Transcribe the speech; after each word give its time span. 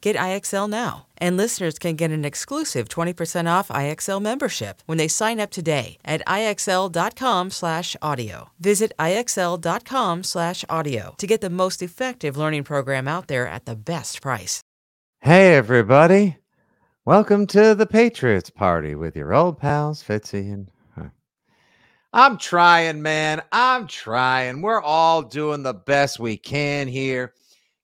Get 0.00 0.16
IXL 0.16 0.68
now. 0.68 1.06
And 1.18 1.36
listeners 1.36 1.78
can 1.78 1.94
get 1.96 2.10
an 2.10 2.24
exclusive 2.24 2.88
20% 2.88 3.46
off 3.46 3.68
IXL 3.68 4.20
membership 4.22 4.82
when 4.86 4.98
they 4.98 5.08
sign 5.08 5.38
up 5.38 5.50
today 5.50 5.98
at 6.04 6.26
IXL.com/audio. 6.26 8.50
Visit 8.58 8.92
IXL.com/audio 8.98 11.14
to 11.18 11.26
get 11.26 11.40
the 11.40 11.50
most 11.50 11.82
effective 11.82 12.36
learning 12.36 12.64
program 12.64 13.06
out 13.06 13.28
there 13.28 13.46
at 13.46 13.66
the 13.66 13.76
best 13.76 14.20
price. 14.22 14.62
Hey, 15.20 15.54
everybody. 15.54 16.38
Welcome 17.04 17.46
to 17.48 17.74
the 17.74 17.86
Patriots 17.86 18.48
party 18.50 18.94
with 18.94 19.16
your 19.16 19.34
old 19.34 19.58
pals, 19.58 20.02
Fitzy 20.02 20.52
and. 20.52 20.70
I'm 22.12 22.38
trying, 22.38 23.02
man. 23.02 23.40
I'm 23.52 23.86
trying. 23.86 24.62
We're 24.62 24.82
all 24.82 25.22
doing 25.22 25.62
the 25.62 25.74
best 25.74 26.18
we 26.18 26.36
can 26.36 26.88
here. 26.88 27.34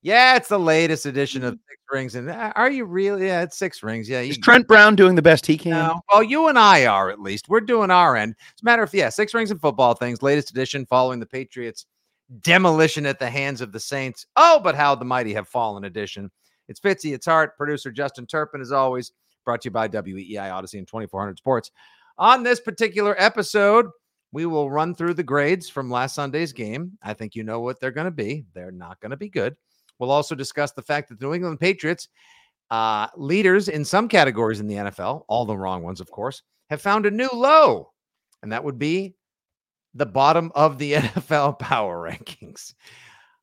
Yeah, 0.07 0.37
it's 0.37 0.47
the 0.47 0.57
latest 0.57 1.05
edition 1.05 1.43
of 1.43 1.59
Six 1.69 1.83
Rings. 1.91 2.15
And 2.15 2.31
uh, 2.31 2.53
are 2.55 2.71
you 2.71 2.85
really? 2.85 3.27
Yeah, 3.27 3.43
it's 3.43 3.59
Six 3.59 3.83
Rings. 3.83 4.09
Yeah. 4.09 4.21
Is 4.21 4.39
Trent 4.39 4.69
Brown 4.69 4.95
doing 4.95 5.17
the 5.17 5.21
best 5.21 5.45
he 5.45 5.59
can? 5.59 5.73
No. 5.73 6.01
Well, 6.13 6.23
you 6.23 6.47
and 6.47 6.57
I 6.57 6.86
are 6.86 7.11
at 7.11 7.20
least. 7.20 7.48
We're 7.48 7.61
doing 7.61 7.91
our 7.91 8.14
end. 8.14 8.36
As 8.39 8.63
a 8.63 8.64
matter 8.64 8.85
of 8.85 8.95
yeah, 8.95 9.08
Six 9.08 9.35
Rings 9.35 9.51
and 9.51 9.61
Football 9.61 9.95
Things, 9.95 10.23
latest 10.23 10.51
edition 10.51 10.86
following 10.86 11.19
the 11.19 11.27
Patriots 11.27 11.86
demolition 12.42 13.05
at 13.05 13.19
the 13.19 13.29
hands 13.29 13.61
of 13.61 13.73
the 13.73 13.80
Saints. 13.80 14.27
Oh, 14.36 14.61
but 14.63 14.77
how 14.77 14.95
the 14.95 15.05
mighty 15.05 15.35
have 15.35 15.48
fallen 15.48 15.83
edition. 15.83 16.30
It's 16.69 16.79
Fitzy, 16.79 17.13
it's 17.13 17.27
Hart, 17.27 17.57
producer 17.57 17.91
Justin 17.91 18.27
Turpin, 18.27 18.61
as 18.61 18.70
always, 18.70 19.11
brought 19.45 19.63
to 19.63 19.67
you 19.67 19.73
by 19.73 19.89
WEEI 19.89 20.36
Audacy 20.36 20.79
and 20.79 20.86
2400 20.86 21.36
Sports. 21.36 21.73
On 22.17 22.45
this 22.45 22.61
particular 22.61 23.17
episode, 23.19 23.86
we 24.30 24.47
will 24.47 24.70
run 24.70 24.95
through 24.95 25.14
the 25.14 25.25
grades 25.25 25.69
from 25.69 25.91
last 25.91 26.14
Sunday's 26.14 26.53
game. 26.53 26.97
I 27.03 27.13
think 27.13 27.35
you 27.35 27.42
know 27.42 27.59
what 27.59 27.80
they're 27.80 27.91
going 27.91 28.05
to 28.05 28.13
be. 28.13 28.45
They're 28.55 28.70
not 28.70 29.01
going 29.01 29.11
to 29.11 29.17
be 29.17 29.29
good. 29.29 29.57
We'll 29.98 30.11
also 30.11 30.34
discuss 30.34 30.73
the 30.73 30.83
fact 30.83 31.08
that 31.08 31.18
the 31.18 31.27
New 31.27 31.34
England 31.34 31.61
Patriots, 31.61 32.08
uh, 32.70 33.08
leaders 33.17 33.68
in 33.68 33.84
some 33.84 34.08
categories 34.08 34.61
in 34.61 34.67
the 34.67 34.74
NFL, 34.74 35.24
all 35.29 35.45
the 35.45 35.57
wrong 35.57 35.83
ones, 35.83 36.01
of 36.01 36.11
course, 36.11 36.42
have 36.70 36.83
found 36.83 37.07
a 37.07 37.11
new 37.11 37.30
low, 37.33 37.92
and 38.42 38.52
that 38.52 38.64
would 38.64 38.79
be 38.79 39.14
the 39.95 40.06
bottom 40.06 40.52
of 40.55 40.79
the 40.79 40.92
NFL 40.95 41.58
power 41.58 42.11
rankings. 42.11 42.74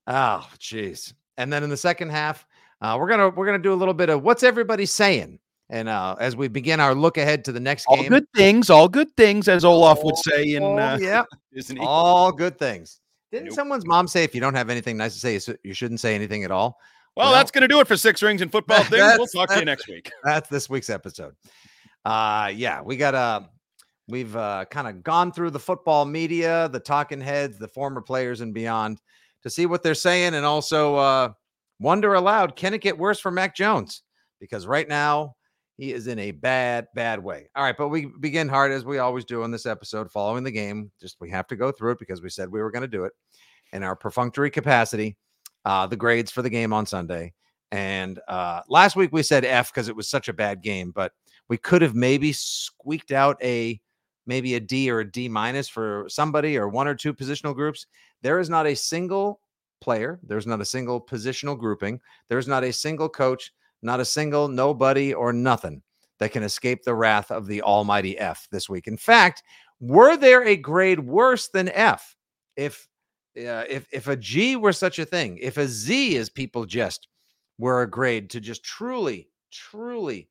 Oh, 0.07 0.47
jeez. 0.59 1.13
And 1.37 1.51
then 1.51 1.63
in 1.63 1.69
the 1.69 1.77
second 1.77 2.09
half, 2.09 2.45
uh, 2.81 2.97
we're 2.99 3.07
gonna 3.07 3.29
we're 3.29 3.45
gonna 3.45 3.59
do 3.59 3.73
a 3.73 3.75
little 3.75 3.93
bit 3.93 4.09
of 4.09 4.23
what's 4.23 4.43
everybody 4.43 4.85
saying, 4.85 5.39
and 5.69 5.87
uh, 5.87 6.15
as 6.19 6.35
we 6.35 6.49
begin 6.49 6.79
our 6.79 6.93
look 6.93 7.17
ahead 7.17 7.45
to 7.45 7.51
the 7.51 7.59
next 7.59 7.85
All 7.87 7.95
game, 7.95 8.05
all 8.05 8.09
good 8.09 8.27
things, 8.35 8.69
all 8.69 8.89
good 8.89 9.15
things, 9.15 9.47
as 9.47 9.63
Olaf 9.63 10.03
would 10.03 10.17
say 10.17 10.53
in 10.55 10.63
Oh, 10.63 10.77
uh, 10.77 10.97
yeah, 10.99 11.23
all 11.79 12.31
good 12.31 12.59
things. 12.59 12.99
Didn't 13.33 13.47
Nope. 13.47 13.55
someone's 13.55 13.85
mom 13.85 14.07
say 14.07 14.23
if 14.23 14.35
you 14.35 14.39
don't 14.41 14.53
have 14.53 14.69
anything 14.69 14.95
nice 14.95 15.19
to 15.19 15.19
say, 15.39 15.57
you 15.63 15.73
shouldn't 15.73 15.99
say 15.99 16.13
anything 16.13 16.43
at 16.43 16.51
all? 16.51 16.77
Well, 17.17 17.25
Well, 17.27 17.33
that's 17.33 17.49
going 17.49 17.63
to 17.63 17.67
do 17.67 17.79
it 17.79 17.87
for 17.87 17.97
Six 17.97 18.21
Rings 18.21 18.41
and 18.43 18.51
Football 18.51 18.83
Things. 18.83 19.17
We'll 19.17 19.25
talk 19.25 19.49
to 19.49 19.57
you 19.59 19.65
next 19.65 19.87
week. 19.87 20.11
That's 20.23 20.47
this 20.49 20.69
week's 20.69 20.89
episode. 20.91 21.33
Uh 22.05 22.51
yeah, 22.53 22.81
we 22.81 22.95
got 22.95 23.15
uh 23.15 23.41
we've 24.07 24.35
uh 24.35 24.65
kind 24.69 24.87
of 24.87 25.01
gone 25.03 25.31
through 25.31 25.49
the 25.49 25.59
football 25.59 26.05
media, 26.05 26.69
the 26.69 26.79
talking 26.79 27.21
heads, 27.21 27.57
the 27.57 27.67
former 27.67 28.01
players 28.01 28.41
and 28.41 28.53
beyond 28.53 28.99
to 29.41 29.49
see 29.49 29.65
what 29.65 29.81
they're 29.81 29.95
saying 29.95 30.35
and 30.35 30.45
also 30.45 30.95
uh 30.95 31.29
wonder 31.79 32.13
aloud, 32.13 32.55
can 32.55 32.73
it 32.73 32.81
get 32.81 32.97
worse 32.97 33.19
for 33.19 33.31
Mac 33.31 33.55
Jones? 33.55 34.03
Because 34.39 34.67
right 34.67 34.87
now 34.87 35.35
he 35.77 35.91
is 35.91 36.07
in 36.07 36.19
a 36.19 36.31
bad, 36.31 36.87
bad 36.93 37.23
way. 37.23 37.49
All 37.55 37.63
right, 37.63 37.75
but 37.77 37.89
we 37.89 38.05
begin 38.05 38.47
hard 38.47 38.71
as 38.71 38.85
we 38.85 38.99
always 38.99 39.25
do 39.25 39.43
on 39.43 39.51
this 39.51 39.65
episode 39.65 40.11
following 40.11 40.43
the 40.43 40.51
game. 40.51 40.91
Just 40.99 41.17
we 41.19 41.29
have 41.31 41.47
to 41.47 41.55
go 41.55 41.71
through 41.71 41.91
it 41.91 41.99
because 41.99 42.21
we 42.21 42.29
said 42.29 42.49
we 42.49 42.61
were 42.61 42.71
going 42.71 42.83
to 42.83 42.87
do 42.87 43.05
it 43.05 43.13
in 43.71 43.83
our 43.83 43.95
perfunctory 43.95 44.51
capacity. 44.51 45.17
Uh, 45.65 45.87
the 45.87 45.95
grades 45.95 46.31
for 46.31 46.41
the 46.41 46.49
game 46.49 46.73
on 46.73 46.85
Sunday. 46.85 47.33
And 47.71 48.19
uh, 48.27 48.61
last 48.67 48.95
week 48.95 49.11
we 49.11 49.23
said 49.23 49.45
F 49.45 49.73
because 49.73 49.87
it 49.87 49.95
was 49.95 50.09
such 50.09 50.27
a 50.27 50.33
bad 50.33 50.61
game, 50.61 50.91
but 50.91 51.13
we 51.49 51.57
could 51.57 51.81
have 51.81 51.95
maybe 51.95 52.33
squeaked 52.33 53.11
out 53.11 53.41
a 53.41 53.79
maybe 54.25 54.55
a 54.55 54.59
D 54.59 54.91
or 54.91 54.99
a 54.99 55.11
D 55.11 55.27
minus 55.27 55.67
for 55.67 56.05
somebody 56.07 56.57
or 56.57 56.69
one 56.69 56.87
or 56.87 56.95
two 56.95 57.13
positional 57.13 57.55
groups. 57.55 57.87
There 58.21 58.39
is 58.39 58.49
not 58.49 58.67
a 58.67 58.75
single 58.75 59.39
player, 59.81 60.19
there's 60.23 60.45
not 60.45 60.61
a 60.61 60.65
single 60.65 61.01
positional 61.01 61.57
grouping, 61.57 61.99
there's 62.29 62.47
not 62.47 62.63
a 62.63 62.71
single 62.71 63.09
coach, 63.09 63.51
not 63.83 63.99
a 63.99 64.05
single 64.05 64.47
nobody 64.47 65.13
or 65.13 65.33
nothing 65.33 65.81
that 66.19 66.31
can 66.31 66.43
escape 66.43 66.83
the 66.83 66.95
wrath 66.95 67.31
of 67.31 67.47
the 67.47 67.61
almighty 67.61 68.17
F 68.17 68.47
this 68.51 68.69
week. 68.69 68.87
In 68.87 68.97
fact, 68.97 69.43
were 69.79 70.15
there 70.15 70.45
a 70.45 70.55
grade 70.55 70.99
worse 70.99 71.49
than 71.49 71.69
F? 71.69 72.15
If 72.55 72.87
uh, 73.37 73.65
if 73.67 73.87
if 73.91 74.07
a 74.07 74.15
G 74.15 74.55
were 74.55 74.73
such 74.73 74.99
a 74.99 75.05
thing, 75.05 75.37
if 75.41 75.57
a 75.57 75.67
Z, 75.67 76.17
as 76.17 76.29
people 76.29 76.65
just 76.65 77.07
were 77.57 77.81
a 77.81 77.89
grade 77.89 78.29
to 78.31 78.39
just 78.39 78.63
truly, 78.63 79.29
truly 79.51 80.29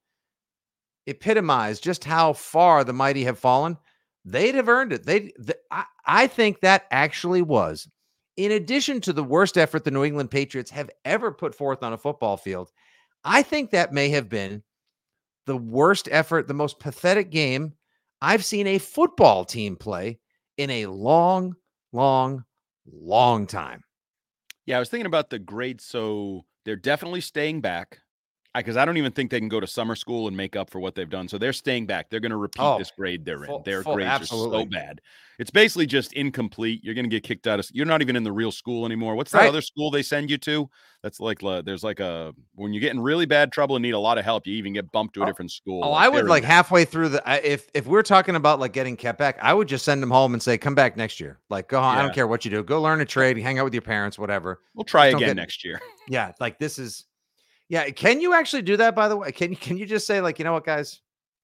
epitomize 1.06 1.80
just 1.80 2.04
how 2.04 2.32
far 2.32 2.84
the 2.84 2.92
mighty 2.92 3.24
have 3.24 3.38
fallen, 3.38 3.76
they'd 4.24 4.54
have 4.54 4.68
earned 4.68 4.92
it. 4.92 5.04
They, 5.04 5.20
th- 5.20 5.58
I, 5.70 5.84
I 6.06 6.26
think 6.28 6.60
that 6.60 6.86
actually 6.92 7.42
was, 7.42 7.88
in 8.36 8.52
addition 8.52 9.00
to 9.02 9.12
the 9.12 9.24
worst 9.24 9.58
effort 9.58 9.84
the 9.84 9.90
New 9.90 10.04
England 10.04 10.30
Patriots 10.30 10.70
have 10.70 10.90
ever 11.04 11.32
put 11.32 11.54
forth 11.54 11.82
on 11.82 11.92
a 11.92 11.98
football 11.98 12.36
field. 12.36 12.70
I 13.24 13.42
think 13.42 13.70
that 13.70 13.92
may 13.92 14.08
have 14.10 14.28
been 14.28 14.62
the 15.46 15.56
worst 15.56 16.08
effort, 16.10 16.48
the 16.48 16.54
most 16.54 16.78
pathetic 16.78 17.30
game 17.30 17.74
I've 18.20 18.44
seen 18.44 18.68
a 18.68 18.78
football 18.78 19.44
team 19.44 19.74
play 19.74 20.20
in 20.56 20.70
a 20.70 20.86
long, 20.86 21.56
long, 21.92 22.44
long 22.86 23.48
time. 23.48 23.82
Yeah, 24.64 24.76
I 24.76 24.78
was 24.78 24.88
thinking 24.88 25.06
about 25.06 25.30
the 25.30 25.40
grades. 25.40 25.84
So 25.84 26.44
they're 26.64 26.76
definitely 26.76 27.20
staying 27.20 27.62
back. 27.62 28.01
Because 28.54 28.76
I, 28.76 28.84
don't 28.84 28.96
even 28.98 29.12
think 29.12 29.30
they 29.30 29.38
can 29.40 29.48
go 29.48 29.60
to 29.60 29.66
summer 29.66 29.94
school 29.96 30.28
and 30.28 30.36
make 30.36 30.56
up 30.56 30.68
for 30.70 30.78
what 30.80 30.94
they've 30.94 31.08
done. 31.08 31.26
So 31.28 31.38
they're 31.38 31.52
staying 31.54 31.86
back. 31.86 32.10
They're 32.10 32.20
going 32.20 32.30
to 32.30 32.36
repeat 32.36 32.62
Oh, 32.62 32.78
this 32.78 32.90
grade 32.90 33.24
they're 33.24 33.38
full- 33.44 33.58
in. 33.58 33.62
Their 33.64 33.82
full- 33.82 33.94
grades 33.94 34.08
absolutely. 34.10 34.58
are 34.58 34.62
so 34.62 34.66
bad. 34.66 35.00
It's 35.38 35.50
basically 35.50 35.86
just 35.86 36.12
incomplete. 36.12 36.84
You're 36.84 36.94
going 36.94 37.06
to 37.06 37.08
get 37.10 37.22
kicked 37.24 37.46
out 37.46 37.58
of. 37.58 37.66
You're 37.72 37.86
not 37.86 38.02
even 38.02 38.14
in 38.14 38.22
the 38.22 38.30
real 38.30 38.52
school 38.52 38.84
anymore. 38.84 39.16
What's 39.16 39.32
that 39.32 39.38
Right. 39.40 39.48
other 39.48 39.62
school 39.62 39.90
they 39.90 40.02
send 40.02 40.30
you 40.30 40.36
to? 40.38 40.68
That's 41.02 41.18
like 41.18 41.42
uh, 41.42 41.62
there's 41.62 41.82
like 41.82 41.98
a 41.98 42.32
when 42.54 42.72
you 42.72 42.78
get 42.80 42.92
in 42.92 43.00
really 43.00 43.26
bad 43.26 43.50
trouble 43.50 43.74
and 43.74 43.82
need 43.82 43.94
a 43.94 43.98
lot 43.98 44.18
of 44.18 44.24
help, 44.24 44.46
you 44.46 44.54
even 44.54 44.72
get 44.74 44.92
bumped 44.92 45.14
to 45.14 45.20
a 45.20 45.24
Oh, 45.24 45.26
different 45.26 45.50
school. 45.50 45.80
Oh, 45.82 45.92
I 45.92 46.08
would 46.08 46.26
like 46.26 46.44
halfway 46.44 46.84
through 46.84 47.08
the 47.08 47.22
if 47.50 47.68
if 47.74 47.86
we're 47.86 48.02
talking 48.04 48.36
about 48.36 48.60
like 48.60 48.72
getting 48.72 48.96
kept 48.96 49.18
back, 49.18 49.36
I 49.42 49.52
would 49.52 49.66
just 49.66 49.84
send 49.84 50.00
them 50.00 50.10
home 50.12 50.34
and 50.34 50.40
say, 50.42 50.58
"Come 50.58 50.76
back 50.76 50.96
next 50.96 51.18
year." 51.18 51.40
Like, 51.48 51.66
go. 51.68 51.80
home. 51.80 51.96
I 51.98 52.02
don't 52.02 52.14
care 52.14 52.28
what 52.28 52.44
you 52.44 52.50
do. 52.52 52.62
Go 52.62 52.80
learn 52.80 53.00
a 53.00 53.04
trade. 53.04 53.36
Hang 53.38 53.58
out 53.58 53.64
with 53.64 53.74
your 53.74 53.82
parents. 53.82 54.18
Whatever. 54.18 54.60
We'll 54.74 54.84
try 54.84 55.06
again 55.06 55.20
get- 55.20 55.36
next 55.36 55.64
year. 55.64 55.80
Yeah, 56.08 56.32
like 56.38 56.58
this 56.60 56.78
is. 56.78 57.04
Yeah, 57.72 57.88
can 57.88 58.20
you 58.20 58.34
actually 58.34 58.60
do 58.60 58.76
that? 58.76 58.94
By 58.94 59.08
the 59.08 59.16
way, 59.16 59.32
can 59.32 59.50
you 59.50 59.56
can 59.56 59.78
you 59.78 59.86
just 59.86 60.06
say 60.06 60.20
like, 60.20 60.38
you 60.38 60.44
know 60.44 60.52
what, 60.52 60.66
guys? 60.66 61.00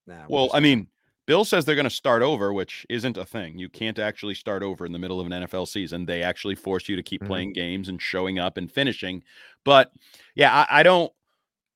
Nah, 0.06 0.26
Well, 0.28 0.44
just 0.48 0.56
I 0.56 0.60
mean, 0.60 0.86
Bill 1.26 1.42
says 1.42 1.64
they're 1.64 1.74
going 1.74 1.84
to 1.84 1.90
start 1.90 2.20
over, 2.20 2.52
which 2.52 2.84
isn't 2.90 3.16
a 3.16 3.24
thing. 3.24 3.58
You 3.58 3.70
can't 3.70 3.98
actually 3.98 4.34
start 4.34 4.62
over 4.62 4.84
in 4.84 4.92
the 4.92 4.98
middle 4.98 5.20
of 5.20 5.26
an 5.26 5.32
NFL 5.32 5.66
season. 5.66 6.04
They 6.04 6.22
actually 6.22 6.54
force 6.54 6.86
you 6.86 6.96
to 6.96 7.02
keep 7.02 7.22
Mhm. 7.22 7.26
playing 7.28 7.52
games 7.54 7.88
and 7.88 8.00
showing 8.00 8.38
up 8.38 8.58
and 8.58 8.70
finishing. 8.70 9.22
But 9.64 9.90
yeah, 10.34 10.66
I, 10.70 10.80
I 10.80 10.82
don't. 10.82 11.10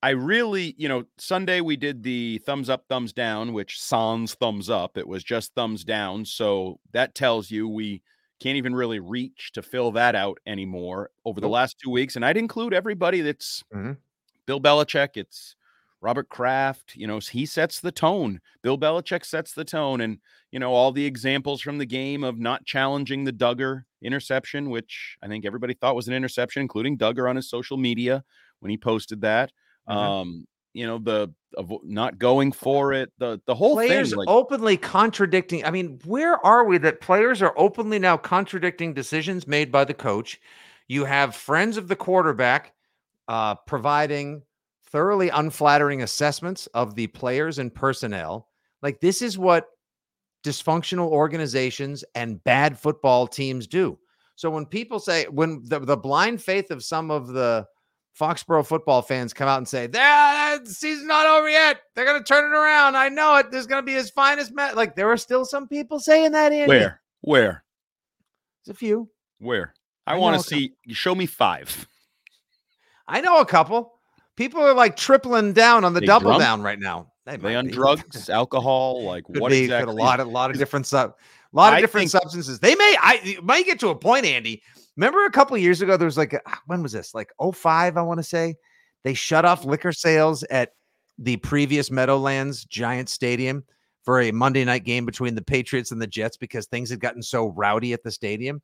I 0.02 0.10
really, 0.10 0.74
you 0.76 0.86
know, 0.88 1.04
Sunday 1.16 1.62
we 1.62 1.76
did 1.78 2.02
the 2.02 2.36
thumbs 2.44 2.68
up, 2.68 2.84
thumbs 2.90 3.14
down, 3.14 3.54
which 3.54 3.80
sans 3.80 4.34
thumbs 4.34 4.68
up. 4.68 4.98
It 4.98 5.08
was 5.08 5.24
just 5.24 5.54
thumbs 5.54 5.82
down. 5.82 6.26
So 6.26 6.78
that 6.92 7.14
tells 7.14 7.50
you 7.50 7.68
we 7.68 8.02
can't 8.38 8.58
even 8.58 8.74
really 8.74 9.00
reach 9.00 9.52
to 9.52 9.62
fill 9.62 9.92
that 9.92 10.14
out 10.14 10.36
anymore 10.44 11.08
over 11.24 11.40
the 11.40 11.48
last 11.48 11.78
two 11.82 11.88
weeks. 11.88 12.16
And 12.16 12.24
I'd 12.24 12.36
include 12.36 12.74
everybody 12.74 13.22
that's 13.22 13.62
Mhm. 13.74 13.96
Bill 14.46 14.60
Belichick, 14.60 15.10
it's 15.14 15.56
Robert 16.00 16.28
Kraft, 16.28 16.96
you 16.96 17.06
know, 17.06 17.20
he 17.20 17.46
sets 17.46 17.80
the 17.80 17.92
tone. 17.92 18.40
Bill 18.62 18.76
Belichick 18.76 19.24
sets 19.24 19.52
the 19.52 19.64
tone. 19.64 20.00
And, 20.00 20.18
you 20.50 20.58
know, 20.58 20.72
all 20.72 20.90
the 20.90 21.06
examples 21.06 21.60
from 21.60 21.78
the 21.78 21.86
game 21.86 22.24
of 22.24 22.40
not 22.40 22.64
challenging 22.64 23.24
the 23.24 23.32
Duggar 23.32 23.84
interception, 24.02 24.68
which 24.68 25.16
I 25.22 25.28
think 25.28 25.46
everybody 25.46 25.74
thought 25.74 25.94
was 25.94 26.08
an 26.08 26.14
interception, 26.14 26.60
including 26.62 26.98
Duggar 26.98 27.30
on 27.30 27.36
his 27.36 27.48
social 27.48 27.76
media 27.76 28.24
when 28.58 28.70
he 28.70 28.76
posted 28.76 29.20
that. 29.20 29.52
Mhm. 29.88 29.94
Um, 29.94 30.46
you 30.74 30.86
know, 30.86 30.98
the 30.98 31.32
of 31.56 31.70
not 31.84 32.18
going 32.18 32.50
for 32.50 32.92
it, 32.94 33.12
the 33.18 33.40
the 33.46 33.54
whole 33.54 33.74
players 33.74 34.10
thing. 34.10 34.18
Like, 34.18 34.28
openly 34.28 34.76
contradicting. 34.78 35.64
I 35.64 35.70
mean, 35.70 36.00
where 36.04 36.44
are 36.44 36.64
we 36.64 36.78
that 36.78 37.00
players 37.00 37.42
are 37.42 37.54
openly 37.58 37.98
now 37.98 38.16
contradicting 38.16 38.94
decisions 38.94 39.46
made 39.46 39.70
by 39.70 39.84
the 39.84 39.94
coach? 39.94 40.40
You 40.88 41.04
have 41.04 41.36
friends 41.36 41.76
of 41.76 41.88
the 41.88 41.96
quarterback 41.96 42.72
uh, 43.32 43.54
providing 43.66 44.42
thoroughly 44.84 45.30
unflattering 45.30 46.02
assessments 46.02 46.66
of 46.74 46.94
the 46.94 47.06
players 47.08 47.58
and 47.58 47.74
personnel. 47.74 48.48
Like 48.82 49.00
this 49.00 49.22
is 49.22 49.38
what 49.38 49.68
dysfunctional 50.44 51.08
organizations 51.08 52.04
and 52.14 52.44
bad 52.44 52.78
football 52.78 53.26
teams 53.26 53.66
do. 53.66 53.98
So 54.34 54.50
when 54.50 54.66
people 54.66 54.98
say 55.00 55.24
when 55.28 55.62
the, 55.64 55.78
the 55.80 55.96
blind 55.96 56.42
faith 56.42 56.70
of 56.70 56.84
some 56.84 57.10
of 57.10 57.28
the 57.28 57.66
Foxborough 58.20 58.66
football 58.66 59.00
fans 59.00 59.32
come 59.32 59.48
out 59.48 59.56
and 59.56 59.66
say, 59.66 59.86
"There, 59.86 60.58
the 60.58 60.68
season's 60.68 61.06
not 61.06 61.26
over 61.26 61.48
yet. 61.48 61.80
They're 61.94 62.04
gonna 62.04 62.22
turn 62.22 62.52
it 62.52 62.54
around. 62.54 62.94
I 62.94 63.08
know 63.08 63.36
it. 63.36 63.50
There's 63.50 63.66
gonna 63.66 63.80
be 63.80 63.94
his 63.94 64.10
finest 64.10 64.52
match." 64.52 64.74
Like 64.74 64.94
there 64.94 65.10
are 65.10 65.16
still 65.16 65.46
some 65.46 65.66
people 65.66 65.98
saying 65.98 66.32
that. 66.32 66.52
Andy. 66.52 66.68
where, 66.68 67.00
where, 67.22 67.64
There's 68.66 68.76
a 68.76 68.78
few. 68.78 69.08
where? 69.38 69.72
I 70.06 70.16
I, 70.16 70.18
want 70.18 70.38
to 70.38 70.46
see. 70.46 70.74
Show 70.88 71.14
me 71.14 71.24
five. 71.24 71.86
I 73.08 73.20
know 73.20 73.38
a 73.40 73.46
couple. 73.46 73.94
People 74.36 74.60
are 74.62 74.74
like 74.74 74.96
tripling 74.96 75.52
down 75.52 75.84
on 75.84 75.92
the 75.94 76.00
They 76.00 76.06
double 76.06 76.30
drunk? 76.30 76.42
down 76.42 76.62
right 76.62 76.78
now. 76.78 77.08
They 77.26 77.36
they 77.36 77.54
on 77.54 77.66
be. 77.66 77.72
drugs, 77.72 78.28
alcohol? 78.30 79.02
Like 79.04 79.24
Could 79.24 79.40
what 79.40 79.50
be, 79.50 79.64
exactly? 79.64 79.92
a 79.92 79.96
lot 79.96 80.20
of 80.20 80.28
lot 80.28 80.50
of 80.50 80.58
different 80.58 80.86
sub, 80.86 81.14
lot 81.52 81.72
of 81.72 81.78
I 81.78 81.80
different 81.80 82.10
think- 82.10 82.22
substances. 82.22 82.58
They 82.58 82.74
may 82.74 82.96
I 83.00 83.36
might 83.42 83.64
get 83.66 83.78
to 83.80 83.88
a 83.88 83.94
point, 83.94 84.24
Andy. 84.26 84.62
Remember 84.96 85.24
a 85.24 85.30
couple 85.30 85.54
of 85.56 85.62
years 85.62 85.80
ago, 85.82 85.96
there 85.96 86.06
was 86.06 86.18
like 86.18 86.32
a, 86.34 86.40
ah, 86.46 86.60
when 86.66 86.82
was 86.82 86.92
this? 86.92 87.14
Like 87.14 87.30
05, 87.40 87.96
I 87.96 88.02
want 88.02 88.18
to 88.18 88.24
say. 88.24 88.56
They 89.04 89.14
shut 89.14 89.44
off 89.44 89.64
liquor 89.64 89.92
sales 89.92 90.42
at 90.44 90.74
the 91.18 91.36
previous 91.38 91.90
Meadowlands 91.90 92.64
Giant 92.66 93.08
Stadium 93.08 93.64
for 94.04 94.20
a 94.20 94.32
Monday 94.32 94.64
night 94.64 94.84
game 94.84 95.06
between 95.06 95.34
the 95.34 95.42
Patriots 95.42 95.92
and 95.92 96.02
the 96.02 96.06
Jets 96.06 96.36
because 96.36 96.66
things 96.66 96.90
had 96.90 97.00
gotten 97.00 97.22
so 97.22 97.48
rowdy 97.48 97.92
at 97.94 98.02
the 98.02 98.10
stadium. 98.10 98.60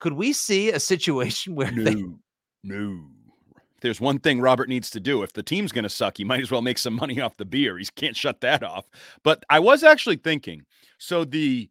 Could 0.00 0.12
we 0.14 0.32
see 0.32 0.70
a 0.70 0.80
situation 0.80 1.54
where 1.56 1.70
they 1.70 1.94
No, 1.94 2.18
no. 2.64 3.04
There's 3.82 4.00
one 4.00 4.18
thing 4.18 4.40
Robert 4.40 4.68
needs 4.68 4.88
to 4.90 5.00
do. 5.00 5.22
If 5.22 5.32
the 5.34 5.42
team's 5.42 5.72
going 5.72 5.82
to 5.84 5.88
suck, 5.90 6.16
he 6.16 6.24
might 6.24 6.40
as 6.40 6.50
well 6.50 6.62
make 6.62 6.78
some 6.78 6.94
money 6.94 7.20
off 7.20 7.36
the 7.36 7.44
beer. 7.44 7.76
He 7.78 7.86
can't 7.96 8.16
shut 8.16 8.40
that 8.40 8.62
off. 8.62 8.86
But 9.22 9.44
I 9.50 9.58
was 9.58 9.82
actually 9.84 10.16
thinking 10.16 10.62
so 10.98 11.24
the 11.24 11.68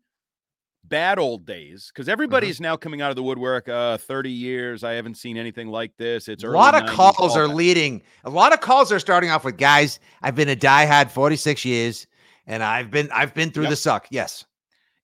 bad 0.83 1.19
old 1.19 1.45
days, 1.45 1.89
because 1.93 2.09
everybody's 2.09 2.55
Mm-hmm. 2.57 2.63
now 2.63 2.75
coming 2.75 3.01
out 3.01 3.11
of 3.11 3.15
the 3.15 3.23
woodwork. 3.23 3.69
Uh, 3.69 3.97
30 3.97 4.29
years. 4.31 4.83
I 4.83 4.93
haven't 4.93 5.15
seen 5.15 5.37
anything 5.37 5.67
like 5.67 5.95
this. 5.97 6.27
It's 6.27 6.43
a 6.43 6.49
lot 6.49 6.75
of 6.75 6.83
90s, 6.83 6.89
calls 6.95 7.37
are 7.37 7.47
that. 7.47 7.55
leading. 7.55 8.01
A 8.25 8.29
lot 8.29 8.51
of 8.53 8.59
calls 8.61 8.91
are 8.91 8.99
starting 8.99 9.29
off 9.29 9.45
with 9.45 9.57
guys. 9.57 9.99
I've 10.21 10.35
been 10.35 10.49
a 10.49 10.55
diehard 10.55 11.09
46 11.11 11.63
years, 11.65 12.07
and 12.47 12.61
I've 12.63 12.91
been 12.91 13.09
I've 13.13 13.33
been 13.33 13.51
through 13.51 13.63
Yep. 13.63 13.69
the 13.69 13.75
suck. 13.77 14.07
Yes. 14.11 14.45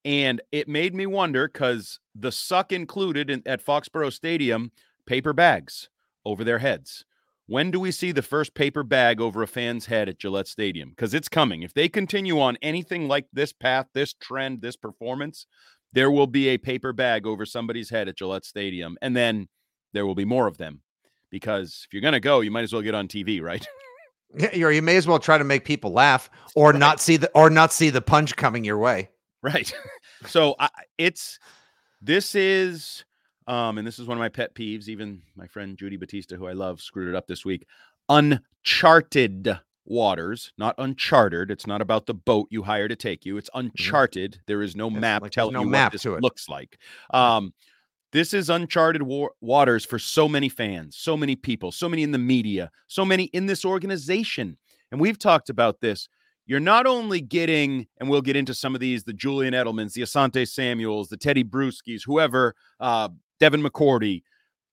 And 0.04 0.42
it 0.51 0.68
made 0.68 0.94
me 0.95 1.06
wonder 1.06 1.48
because 1.48 2.00
the 2.15 2.31
suck 2.31 2.71
included 2.71 3.30
in, 3.30 3.44
at 3.45 3.63
Foxborough 3.65 4.12
Stadium 4.12 4.71
paper 5.06 5.31
bags 5.33 5.89
over 6.27 6.44
their 6.44 6.59
heads. 6.59 7.06
When 7.47 7.71
do 7.71 7.79
we 7.79 7.91
see 7.91 8.12
the 8.12 8.21
first 8.21 8.53
paper 8.53 8.83
bag 8.83 9.21
over 9.21 9.41
a 9.41 9.47
fan's 9.47 9.85
head 9.85 10.09
at 10.09 10.19
Gillette 10.19 10.50
Stadium? 10.50 10.89
Because 10.89 11.13
it's 11.13 11.29
coming. 11.29 11.63
If 11.63 11.74
they 11.74 11.88
continue 11.88 12.41
on 12.41 12.57
anything 12.62 13.07
like 13.07 13.25
this 13.31 13.53
path, 13.53 13.88
this 13.94 14.13
trend, 14.13 14.62
this 14.62 14.75
performance, 14.75 15.47
there 15.94 16.12
will 16.12 16.27
be 16.27 16.50
a 16.50 16.57
paper 16.57 16.91
bag 16.91 17.25
over 17.25 17.45
somebody's 17.45 17.89
head 17.89 18.09
at 18.09 18.18
Gillette 18.18 18.44
Stadium. 18.44 18.97
And 19.01 19.15
then 19.15 19.47
there 19.94 20.06
will 20.06 20.15
be 20.15 20.25
more 20.25 20.45
of 20.47 20.57
them. 20.57 20.81
Because 21.31 21.85
if 21.88 21.94
you're 21.94 22.01
going 22.01 22.13
to 22.13 22.19
go, 22.19 22.41
you 22.41 22.51
might 22.51 22.63
as 22.63 22.73
well 22.73 22.81
get 22.81 22.95
on 22.95 23.07
TV, 23.07 23.41
right? 23.41 23.65
Yeah, 24.38 24.65
Or 24.65 24.71
you 24.73 24.81
may 24.81 24.97
as 24.97 25.07
well 25.07 25.19
try 25.19 25.38
to 25.38 25.45
make 25.45 25.63
people 25.63 25.91
laugh 25.94 26.30
or 26.53 26.73
not 26.73 27.00
see 27.00 27.15
the 27.15 27.31
or 27.33 27.50
not 27.50 27.71
see 27.71 27.89
the 27.89 28.01
punch 28.01 28.35
coming 28.35 28.65
your 28.65 28.77
way. 28.77 29.09
Right. 29.41 29.73
so 30.25 30.56
I, 30.59 30.69
it's 30.97 31.39
this 32.01 32.35
is 32.35 33.06
um 33.47 33.77
and 33.77 33.88
this 33.88 33.99
is 33.99 34.07
one 34.07 34.17
of 34.17 34.19
my 34.19 34.29
pet 34.29 34.53
peeves 34.55 34.88
even 34.88 35.21
my 35.35 35.47
friend 35.47 35.77
Judy 35.77 35.97
Batista 35.97 36.35
who 36.35 36.47
I 36.47 36.53
love 36.53 36.81
screwed 36.81 37.07
it 37.09 37.15
up 37.15 37.27
this 37.27 37.45
week. 37.45 37.65
Uncharted 38.09 39.57
waters 39.85 40.51
not 40.57 40.75
uncharted. 40.77 41.49
It's 41.49 41.65
not 41.65 41.81
about 41.81 42.05
the 42.05 42.13
boat 42.13 42.47
you 42.51 42.61
hire 42.63 42.88
to 42.89 42.95
take 42.95 43.25
you. 43.25 43.38
It's 43.38 43.49
uncharted. 43.53 44.39
There 44.45 44.61
is 44.61 44.75
no 44.75 44.89
Yes, 44.89 44.99
map 44.99 45.21
like 45.21 45.31
telling 45.31 45.53
no 45.53 45.61
you 45.61 45.67
map 45.69 45.88
what 45.88 45.91
this 45.94 46.01
to 46.03 46.15
it. 46.15 46.21
looks 46.23 46.49
like. 46.49 46.77
Um 47.13 47.53
this 48.13 48.33
is 48.33 48.49
uncharted 48.49 49.01
wa- 49.01 49.27
waters 49.41 49.85
for 49.85 49.99
so 49.99 50.27
many 50.29 50.49
fans 50.49 50.97
so 50.97 51.15
many 51.17 51.35
people 51.35 51.71
so 51.71 51.89
many 51.89 52.03
in 52.03 52.11
the 52.11 52.17
media 52.17 52.71
so 52.88 53.03
many 53.05 53.25
in 53.25 53.45
this 53.45 53.63
organization. 53.65 54.57
And 54.91 55.01
we've 55.01 55.19
talked 55.19 55.49
about 55.49 55.81
this. 55.81 56.07
You're 56.45 56.61
not 56.61 56.88
only 56.88 57.19
getting, 57.19 57.88
and 57.97 58.09
we'll 58.09 58.21
get 58.21 58.38
into 58.38 58.53
some 58.53 58.73
of 58.73 58.79
these, 58.79 59.03
the 59.03 59.11
Julian 59.11 59.53
Edelmans, 59.53 59.91
the 59.91 60.03
Asante 60.03 60.47
Samuels, 60.47 61.09
the 61.09 61.17
Tedy 61.17 61.44
Bruschi's, 61.44 62.05
whoever, 62.05 62.55
uh, 62.79 63.09
Devin 63.39 63.61
McCourty, 63.63 64.23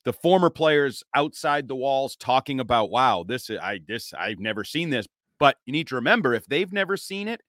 the 0.05 0.13
former 0.13 0.51
players 0.51 1.03
outside 1.15 1.69
the 1.69 1.77
walls 1.77 2.17
talking 2.17 2.61
about, 2.61 2.91
wow, 2.91 3.25
this 3.27 3.51
is 3.51 3.59
I 3.59 3.81
this 3.87 4.13
I've 4.15 4.39
never 4.41 4.65
seen 4.65 4.91
this. 4.91 5.07
But 5.41 5.57
you 5.67 5.73
need 5.73 5.89
to 5.89 5.97
remember, 5.97 6.35
if 6.35 6.47
they've 6.47 6.73
never 6.73 6.97
seen 6.97 7.29
it, 7.29 7.41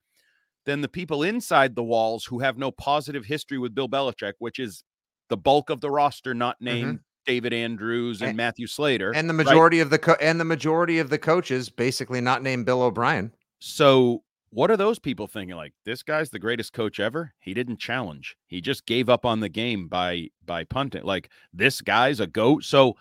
then 0.65 0.81
the 0.81 0.88
people 0.89 1.24
inside 1.24 1.75
the 1.75 1.84
walls 1.84 2.25
who 2.25 2.39
have 2.39 2.57
no 2.57 2.72
positive 2.72 3.25
history 3.25 3.57
with 3.57 3.75
Bill 3.75 3.88
Belichick, 3.88 4.34
which 4.39 4.60
is 4.60 4.84
the 5.29 5.38
bulk 5.38 5.69
of 5.69 5.81
the 5.81 5.91
roster, 5.91 6.34
not 6.34 6.55
mm-hmm. 6.55 6.65
named 6.65 7.00
David 7.25 7.53
Andrews 7.53 8.22
and 8.22 8.29
And- 8.29 8.38
Matthew 8.38 8.67
Slater, 8.67 9.12
And 9.13 9.29
the 9.29 9.34
right? 9.34 9.45
majority 9.45 9.79
of 9.79 9.89
the 9.89 10.00
co- 10.00 10.17
and 10.19 10.39
the 10.39 10.45
majority 10.45 11.00
of 11.00 11.10
the 11.10 11.17
coaches 11.17 11.69
basically 11.69 12.22
not 12.22 12.41
named 12.41 12.65
Bill 12.65 12.81
O'Brien. 12.81 13.31
So, 13.60 14.24
what 14.55 14.71
are 14.71 14.77
those 14.77 15.00
people 15.00 15.27
thinking? 15.27 15.57
Like, 15.57 15.74
this 15.83 16.01
guy's 16.01 16.29
the 16.29 16.39
greatest 16.39 16.71
coach 16.71 16.97
ever. 17.00 17.33
He 17.41 17.53
didn't 17.53 17.77
challenge. 17.77 18.38
He 18.47 18.62
just 18.62 18.85
gave 18.85 19.09
up 19.09 19.25
on 19.25 19.41
the 19.41 19.50
game 19.50 19.88
by 19.89 20.29
by 20.45 20.63
punting. 20.63 21.03
Like, 21.03 21.29
this 21.53 21.81
guy's 21.81 22.21
a 22.21 22.27
goat. 22.27 22.63
So, 22.63 22.95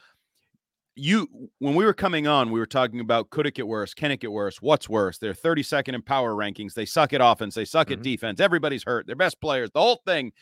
you 0.97 1.29
when 1.59 1.75
we 1.77 1.85
were 1.85 1.95
coming 1.95 2.27
on, 2.27 2.51
we 2.51 2.59
were 2.61 2.67
talking 2.67 3.01
about 3.01 3.31
could 3.31 3.47
it 3.47 3.55
get 3.55 3.69
worse? 3.69 3.95
Can 3.95 4.11
it 4.11 4.19
get 4.21 4.33
worse? 4.33 4.61
What's 4.61 4.89
worse? 4.89 5.19
They're 5.19 5.33
32nd 5.33 5.95
in 5.95 6.03
power 6.03 6.35
rankings. 6.35 6.75
They 6.75 6.87
suck 6.87 7.13
at 7.13 7.21
offense. 7.23 7.55
They 7.55 7.65
suck 7.65 7.91
at 7.91 8.01
Mhm. 8.01 8.03
defense. 8.03 8.41
Everybody's 8.41 8.85
hurt. 8.85 9.07
Their 9.07 9.17
best 9.17 9.41
players. 9.41 9.71
The 9.73 9.81
whole 9.81 10.03
thing. 10.05 10.33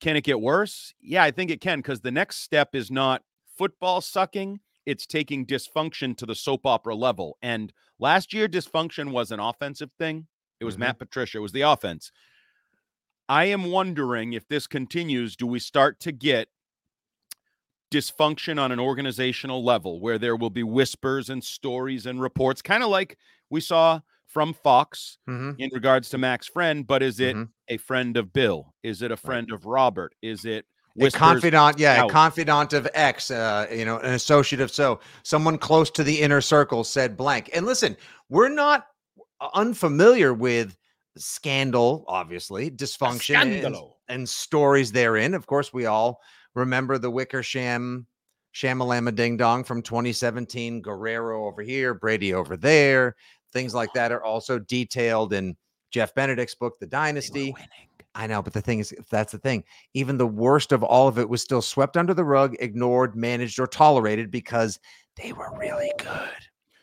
Can 0.00 0.16
it 0.16 0.24
get 0.24 0.40
worse? 0.40 0.94
Yeah, 1.00 1.22
I 1.22 1.30
think 1.30 1.50
it 1.50 1.60
can 1.60 1.78
because 1.78 2.00
the 2.00 2.10
next 2.10 2.38
step 2.38 2.74
is 2.74 2.90
not 2.90 3.22
football 3.56 4.00
sucking. 4.00 4.60
It's 4.84 5.06
taking 5.06 5.46
dysfunction 5.46 6.16
to 6.18 6.26
the 6.26 6.34
soap 6.34 6.66
opera 6.66 6.94
level. 6.94 7.38
And 7.40 7.72
last 7.98 8.32
year, 8.32 8.48
dysfunction 8.48 9.12
was 9.12 9.30
an 9.30 9.40
offensive 9.40 9.90
thing. 9.98 10.26
It 10.60 10.64
was 10.64 10.76
Mhm. 10.76 10.78
Matt 10.78 10.98
Patricia. 10.98 11.38
It 11.38 11.42
was 11.42 11.52
the 11.52 11.62
offense. 11.62 12.10
I 13.28 13.46
am 13.46 13.64
wondering 13.70 14.32
if 14.34 14.46
this 14.48 14.66
continues, 14.66 15.36
do 15.36 15.46
we 15.46 15.58
start 15.58 16.00
to 16.00 16.12
get 16.12 16.48
dysfunction 17.90 18.58
on 18.60 18.72
an 18.72 18.80
organizational 18.80 19.62
level 19.64 20.00
where 20.00 20.18
there 20.18 20.36
will 20.36 20.50
be 20.50 20.62
whispers 20.62 21.30
and 21.30 21.44
stories 21.44 22.06
and 22.06 22.20
reports, 22.20 22.60
kind 22.60 22.82
of 22.82 22.88
like 22.90 23.16
we 23.50 23.60
saw 23.60 24.00
from 24.26 24.52
Fox 24.52 25.18
Mhm. 25.28 25.58
in 25.58 25.70
regards 25.72 26.08
to 26.10 26.18
Mac's 26.18 26.48
Friend, 26.48 26.86
but 26.86 27.02
is 27.02 27.20
it 27.20 27.36
Mhm. 27.36 27.52
a 27.68 27.76
friend 27.76 28.16
of 28.16 28.32
Bill? 28.32 28.74
Is 28.82 29.00
it 29.00 29.12
a 29.12 29.16
friend 29.16 29.52
of 29.52 29.64
Robert? 29.64 30.14
Is 30.22 30.44
it 30.44 30.66
confidant, 31.10 31.78
yeah, 31.78 32.04
a 32.04 32.08
confidant 32.08 32.72
of 32.72 32.88
X, 32.94 33.30
uh, 33.30 33.66
you 33.72 33.84
know, 33.84 33.98
an 33.98 34.14
associate 34.14 34.60
of 34.60 34.70
so, 34.70 35.00
someone 35.22 35.58
close 35.58 35.90
to 35.90 36.04
the 36.04 36.20
inner 36.20 36.40
circle 36.40 36.84
said 36.84 37.16
blank. 37.16 37.50
And 37.52 37.66
listen, 37.66 37.96
we're 38.28 38.48
not 38.48 38.86
unfamiliar 39.54 40.32
with 40.32 40.76
scandal, 41.16 42.04
obviously, 42.08 42.70
dysfunction, 42.70 43.64
and, 43.64 43.76
and 44.08 44.28
stories 44.28 44.92
therein. 44.92 45.34
Of 45.34 45.46
course, 45.46 45.72
we 45.72 45.86
all 45.86 46.20
remember 46.54 46.98
the 46.98 47.10
Wickersham 47.10 48.06
Shamalama 48.54 49.14
Ding 49.14 49.36
Dong 49.36 49.64
from 49.64 49.82
2017, 49.82 50.80
Guerrero 50.80 51.46
over 51.46 51.62
here, 51.62 51.94
Brady 51.94 52.34
over 52.34 52.56
there. 52.56 53.16
Things 53.52 53.74
like 53.74 53.92
that 53.94 54.12
are 54.12 54.22
also 54.22 54.58
detailed 54.58 55.32
in 55.32 55.56
Jeff 55.94 56.12
Benedict's 56.12 56.56
book, 56.56 56.80
The 56.80 56.86
Dynasty. 56.88 57.54
I 58.16 58.26
know, 58.26 58.42
but 58.42 58.52
the 58.52 58.60
thing 58.60 58.80
is, 58.80 58.92
that's 59.10 59.30
the 59.30 59.38
thing. 59.38 59.62
Even 59.94 60.18
the 60.18 60.26
worst 60.26 60.72
of 60.72 60.82
all 60.82 61.06
of 61.06 61.20
it 61.20 61.28
was 61.28 61.40
still 61.40 61.62
swept 61.62 61.96
under 61.96 62.12
the 62.12 62.24
rug, 62.24 62.56
ignored, 62.58 63.14
managed, 63.14 63.60
or 63.60 63.68
tolerated 63.68 64.28
because 64.28 64.80
they 65.16 65.32
were 65.32 65.56
really 65.56 65.92
good. 65.98 66.30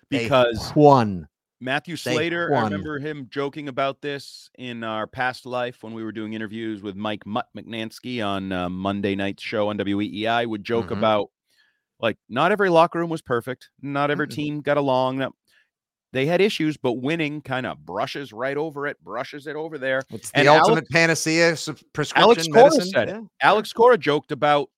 They 0.09 0.19
Because 0.19 0.71
won. 0.77 1.27
Matthew 1.59 1.95
They 1.95 2.13
Slater, 2.15 2.55
I 2.55 2.63
remember 2.63 2.99
him 2.99 3.27
joking 3.29 3.67
about 3.67 4.01
this 4.01 4.49
in 4.57 4.81
our 4.85 5.07
past 5.07 5.45
life 5.45 5.83
when 5.83 5.93
we 5.93 6.05
were 6.05 6.13
doing 6.13 6.31
interviews 6.31 6.81
with 6.81 6.95
Mike 6.95 7.25
Mutt 7.25 7.47
Mutnansky 7.55 8.25
on 8.25 8.53
uh, 8.53 8.69
Monday 8.69 9.15
night's 9.15 9.43
show 9.43 9.67
on 9.67 9.77
WEEI. 9.77 10.47
Would 10.47 10.63
joke 10.63 10.87
Mhm. 10.87 10.97
about 10.97 11.31
like 11.99 12.17
not 12.29 12.53
every 12.53 12.69
locker 12.69 12.99
room 12.99 13.09
was 13.09 13.21
perfect, 13.21 13.69
not 13.81 14.09
every 14.09 14.27
Mm-mm. 14.27 14.33
team 14.35 14.61
got 14.61 14.77
along. 14.77 15.17
no- 15.17 15.35
They 16.13 16.25
had 16.25 16.41
issues, 16.41 16.75
but 16.77 16.93
winning 16.93 17.41
kind 17.41 17.65
of 17.65 17.85
brushes 17.85 18.33
right 18.33 18.57
over 18.57 18.85
it, 18.87 19.01
brushes 19.03 19.47
it 19.47 19.55
over 19.55 19.77
there. 19.77 20.01
It's 20.09 20.29
the 20.31 20.39
And 20.39 20.47
ultimate 20.49 20.85
Alex- 20.91 20.91
panacea 20.91 21.51
prescription 21.93 22.21
Alex 22.23 22.47
Cora 22.51 22.63
medicine. 22.65 22.89
said 22.91 23.09
it. 23.09 23.21
Alex 23.41 23.71
Cora 23.73 23.97
joked 23.97 24.31
about 24.31 24.69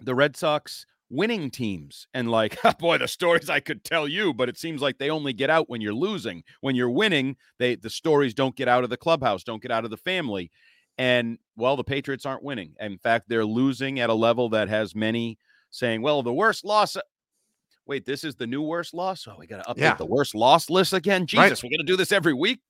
the 0.00 0.14
Red 0.14 0.36
Sox 0.36 0.84
winning 1.08 1.50
teams 1.52 2.08
and 2.14 2.28
like, 2.30 2.58
boy, 2.80 2.98
the 2.98 3.06
stories 3.06 3.48
I 3.48 3.60
could 3.60 3.84
tell 3.84 4.08
you, 4.08 4.34
but 4.34 4.48
it 4.48 4.58
seems 4.58 4.82
like 4.82 4.98
they 4.98 5.08
only 5.08 5.32
get 5.32 5.50
out 5.50 5.70
when 5.70 5.80
you're 5.80 5.94
losing. 5.94 6.42
When 6.62 6.74
you're 6.74 6.90
winning, 6.90 7.36
they 7.60 7.76
the 7.76 7.88
stories 7.90 8.34
don't 8.34 8.56
get 8.56 8.66
out 8.66 8.82
of 8.82 8.90
the 8.90 8.96
clubhouse, 8.96 9.44
don't 9.44 9.62
get 9.62 9.70
out 9.70 9.84
of 9.84 9.90
the 9.90 9.96
family. 9.96 10.50
And 10.98 11.38
well, 11.56 11.76
the 11.76 11.84
Patriots 11.84 12.26
aren't 12.26 12.42
winning. 12.42 12.74
In 12.80 12.98
fact, 12.98 13.28
they're 13.28 13.44
losing 13.44 14.00
at 14.00 14.10
a 14.10 14.14
level 14.14 14.48
that 14.48 14.68
has 14.68 14.94
many 14.96 15.38
saying, 15.70 16.02
well, 16.02 16.22
the 16.24 16.32
worst 16.32 16.64
loss. 16.64 16.96
Wait, 17.86 18.04
this 18.04 18.24
is 18.24 18.34
the 18.34 18.46
new 18.46 18.62
worst 18.62 18.94
loss? 18.94 19.26
Oh, 19.28 19.36
we 19.38 19.46
got 19.46 19.64
to 19.64 19.70
update 19.72 19.78
Yeah. 19.78 19.94
the 19.94 20.06
worst 20.06 20.34
loss 20.34 20.68
list 20.70 20.92
again. 20.92 21.22
Right. 21.22 21.28
Jesus, 21.28 21.62
we're 21.62 21.70
going 21.70 21.78
to 21.78 21.84
do 21.84 21.96
this 21.96 22.12
every 22.12 22.34
week. 22.34 22.60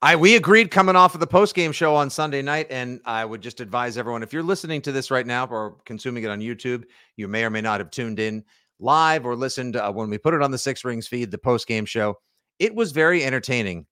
I 0.00 0.14
we 0.16 0.36
agreed 0.36 0.70
coming 0.70 0.94
off 0.96 1.14
of 1.14 1.20
the 1.20 1.26
post 1.26 1.54
game 1.56 1.72
show 1.72 1.94
on 1.96 2.08
Sunday 2.08 2.40
night, 2.40 2.68
and 2.70 3.00
I 3.04 3.24
would 3.24 3.40
just 3.42 3.60
advise 3.60 3.98
everyone 3.98 4.22
if 4.22 4.32
you're 4.32 4.44
listening 4.44 4.80
to 4.82 4.92
this 4.92 5.10
right 5.10 5.26
now 5.26 5.46
or 5.46 5.76
consuming 5.84 6.22
it 6.22 6.30
on 6.30 6.38
YouTube, 6.40 6.84
you 7.16 7.26
may 7.26 7.44
or 7.44 7.50
may 7.50 7.60
not 7.60 7.80
have 7.80 7.90
tuned 7.90 8.20
in 8.20 8.44
live 8.78 9.26
or 9.26 9.34
listened 9.34 9.74
uh, 9.74 9.90
when 9.92 10.08
we 10.08 10.16
put 10.16 10.34
it 10.34 10.40
on 10.42 10.52
the 10.52 10.58
Six 10.58 10.84
Rings 10.84 11.08
feed, 11.08 11.32
the 11.32 11.38
post 11.38 11.66
game 11.66 11.84
show. 11.84 12.14
It 12.60 12.72
was 12.74 12.92
very 12.92 13.24
entertaining, 13.24 13.86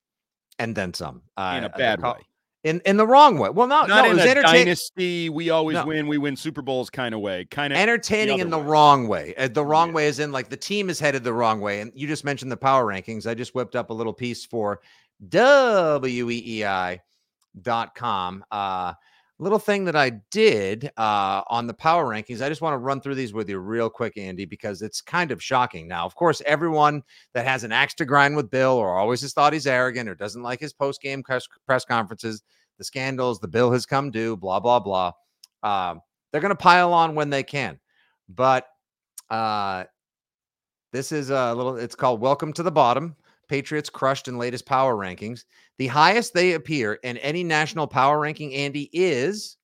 and 0.61 0.77
then 0.77 0.95
some. 0.95 1.23
Uh, 1.37 1.55
in 1.59 1.65
a 1.65 1.69
bad 1.71 2.01
call- 2.01 2.15
way. 2.15 2.21
In 2.67 2.81
in 2.85 2.97
the 2.97 3.07
wrong 3.07 3.39
way. 3.39 3.49
Well, 3.51 3.67
no, 3.67 3.87
Not 3.87 4.05
no, 4.07 4.11
in 4.11 4.19
a 4.19 4.23
entertaining. 4.23 4.65
dynasty. 4.67 5.29
We 5.31 5.51
always 5.51 5.75
No. 5.75 5.87
win. 5.87 6.07
We 6.09 6.19
win 6.19 6.37
Super 6.37 6.63
Bowls 6.63 6.91
kind 6.91 7.15
of 7.15 7.21
way. 7.21 7.45
Kind 7.51 7.73
of 7.73 7.79
entertaining 7.79 8.41
in 8.41 8.51
the 8.51 8.59
way. 8.59 8.65
wrong 8.65 9.09
way. 9.09 9.35
Uh, 9.37 9.49
The 9.49 9.65
wrong 9.65 9.89
Yeah. 9.91 9.95
way 9.95 10.07
is 10.09 10.19
in 10.19 10.33
like 10.33 10.49
the 10.49 10.57
team 10.57 10.91
is 10.91 10.99
headed 11.01 11.25
the 11.25 11.33
wrong 11.33 11.61
way. 11.61 11.81
And 11.81 11.93
you 11.95 12.07
just 12.07 12.25
mentioned 12.25 12.51
the 12.53 12.57
power 12.57 12.85
rankings. 12.85 13.27
I 13.27 13.35
just 13.35 13.55
whipped 13.55 13.77
up 13.77 13.91
a 13.91 13.95
little 13.95 14.13
piece 14.13 14.45
for 14.45 14.81
weei.com. 17.85 18.45
Uh 18.51 18.95
little 19.39 19.59
thing 19.59 19.85
that 19.85 19.95
I 19.95 20.11
did 20.31 20.91
uh 20.97 21.43
on 21.49 21.67
the 21.67 21.75
power 21.75 22.07
rankings. 22.07 22.41
I 22.41 22.49
just 22.49 22.63
want 22.63 22.73
to 22.73 22.79
run 22.79 23.03
through 23.03 23.17
these 23.17 23.35
with 23.35 23.51
you 23.51 23.59
real 23.59 23.91
quick, 23.91 24.17
Andy, 24.17 24.47
because 24.47 24.81
it's 24.81 25.03
kind 25.03 25.31
of 25.31 25.43
shocking. 25.43 25.87
Now, 25.87 26.07
of 26.07 26.15
course, 26.15 26.41
everyone 26.47 27.03
that 27.35 27.45
has 27.47 27.63
an 27.63 27.71
axe 27.71 27.93
to 27.97 28.07
grind 28.07 28.35
with 28.35 28.51
Bill 28.51 28.73
or 28.73 28.97
always 28.97 29.21
has 29.21 29.35
thought 29.35 29.53
he's 29.53 29.67
arrogant 29.67 30.09
or 30.09 30.15
doesn't 30.15 30.43
like 30.43 30.59
his 30.61 30.73
post-game 30.73 31.23
press, 31.23 31.47
press 31.67 31.85
conferences, 31.85 32.43
the 32.78 32.85
scandals, 32.85 33.40
the 33.40 33.49
bill 33.49 33.73
has 33.73 33.87
come 33.87 34.11
due, 34.11 34.37
blah, 34.37 34.61
blah, 34.61 34.80
blah. 34.80 35.12
Um, 35.62 36.00
they're 36.30 36.40
going 36.40 36.50
to 36.50 36.56
pile 36.56 36.92
on 36.92 37.14
when 37.14 37.30
they 37.30 37.42
can. 37.42 37.78
But 38.28 38.66
uh, 39.30 39.85
this 40.92 41.12
is 41.12 41.30
a 41.30 41.54
little, 41.54 41.76
it's 41.76 41.95
called 41.95 42.21
Welcome 42.21 42.52
to 42.54 42.62
the 42.62 42.71
Bottom. 42.71 43.16
Patriots 43.49 43.88
crushed 43.88 44.28
in 44.28 44.38
latest 44.38 44.66
power 44.66 44.97
rankings. 44.97 45.45
The 45.78 45.87
highest 45.87 46.35
they 46.35 46.54
appear 46.54 46.95
in 46.95 47.16
any 47.18 47.45
national 47.45 47.87
power 47.87 48.18
ranking, 48.18 48.52
Andy, 48.54 48.90
is, 48.92 49.56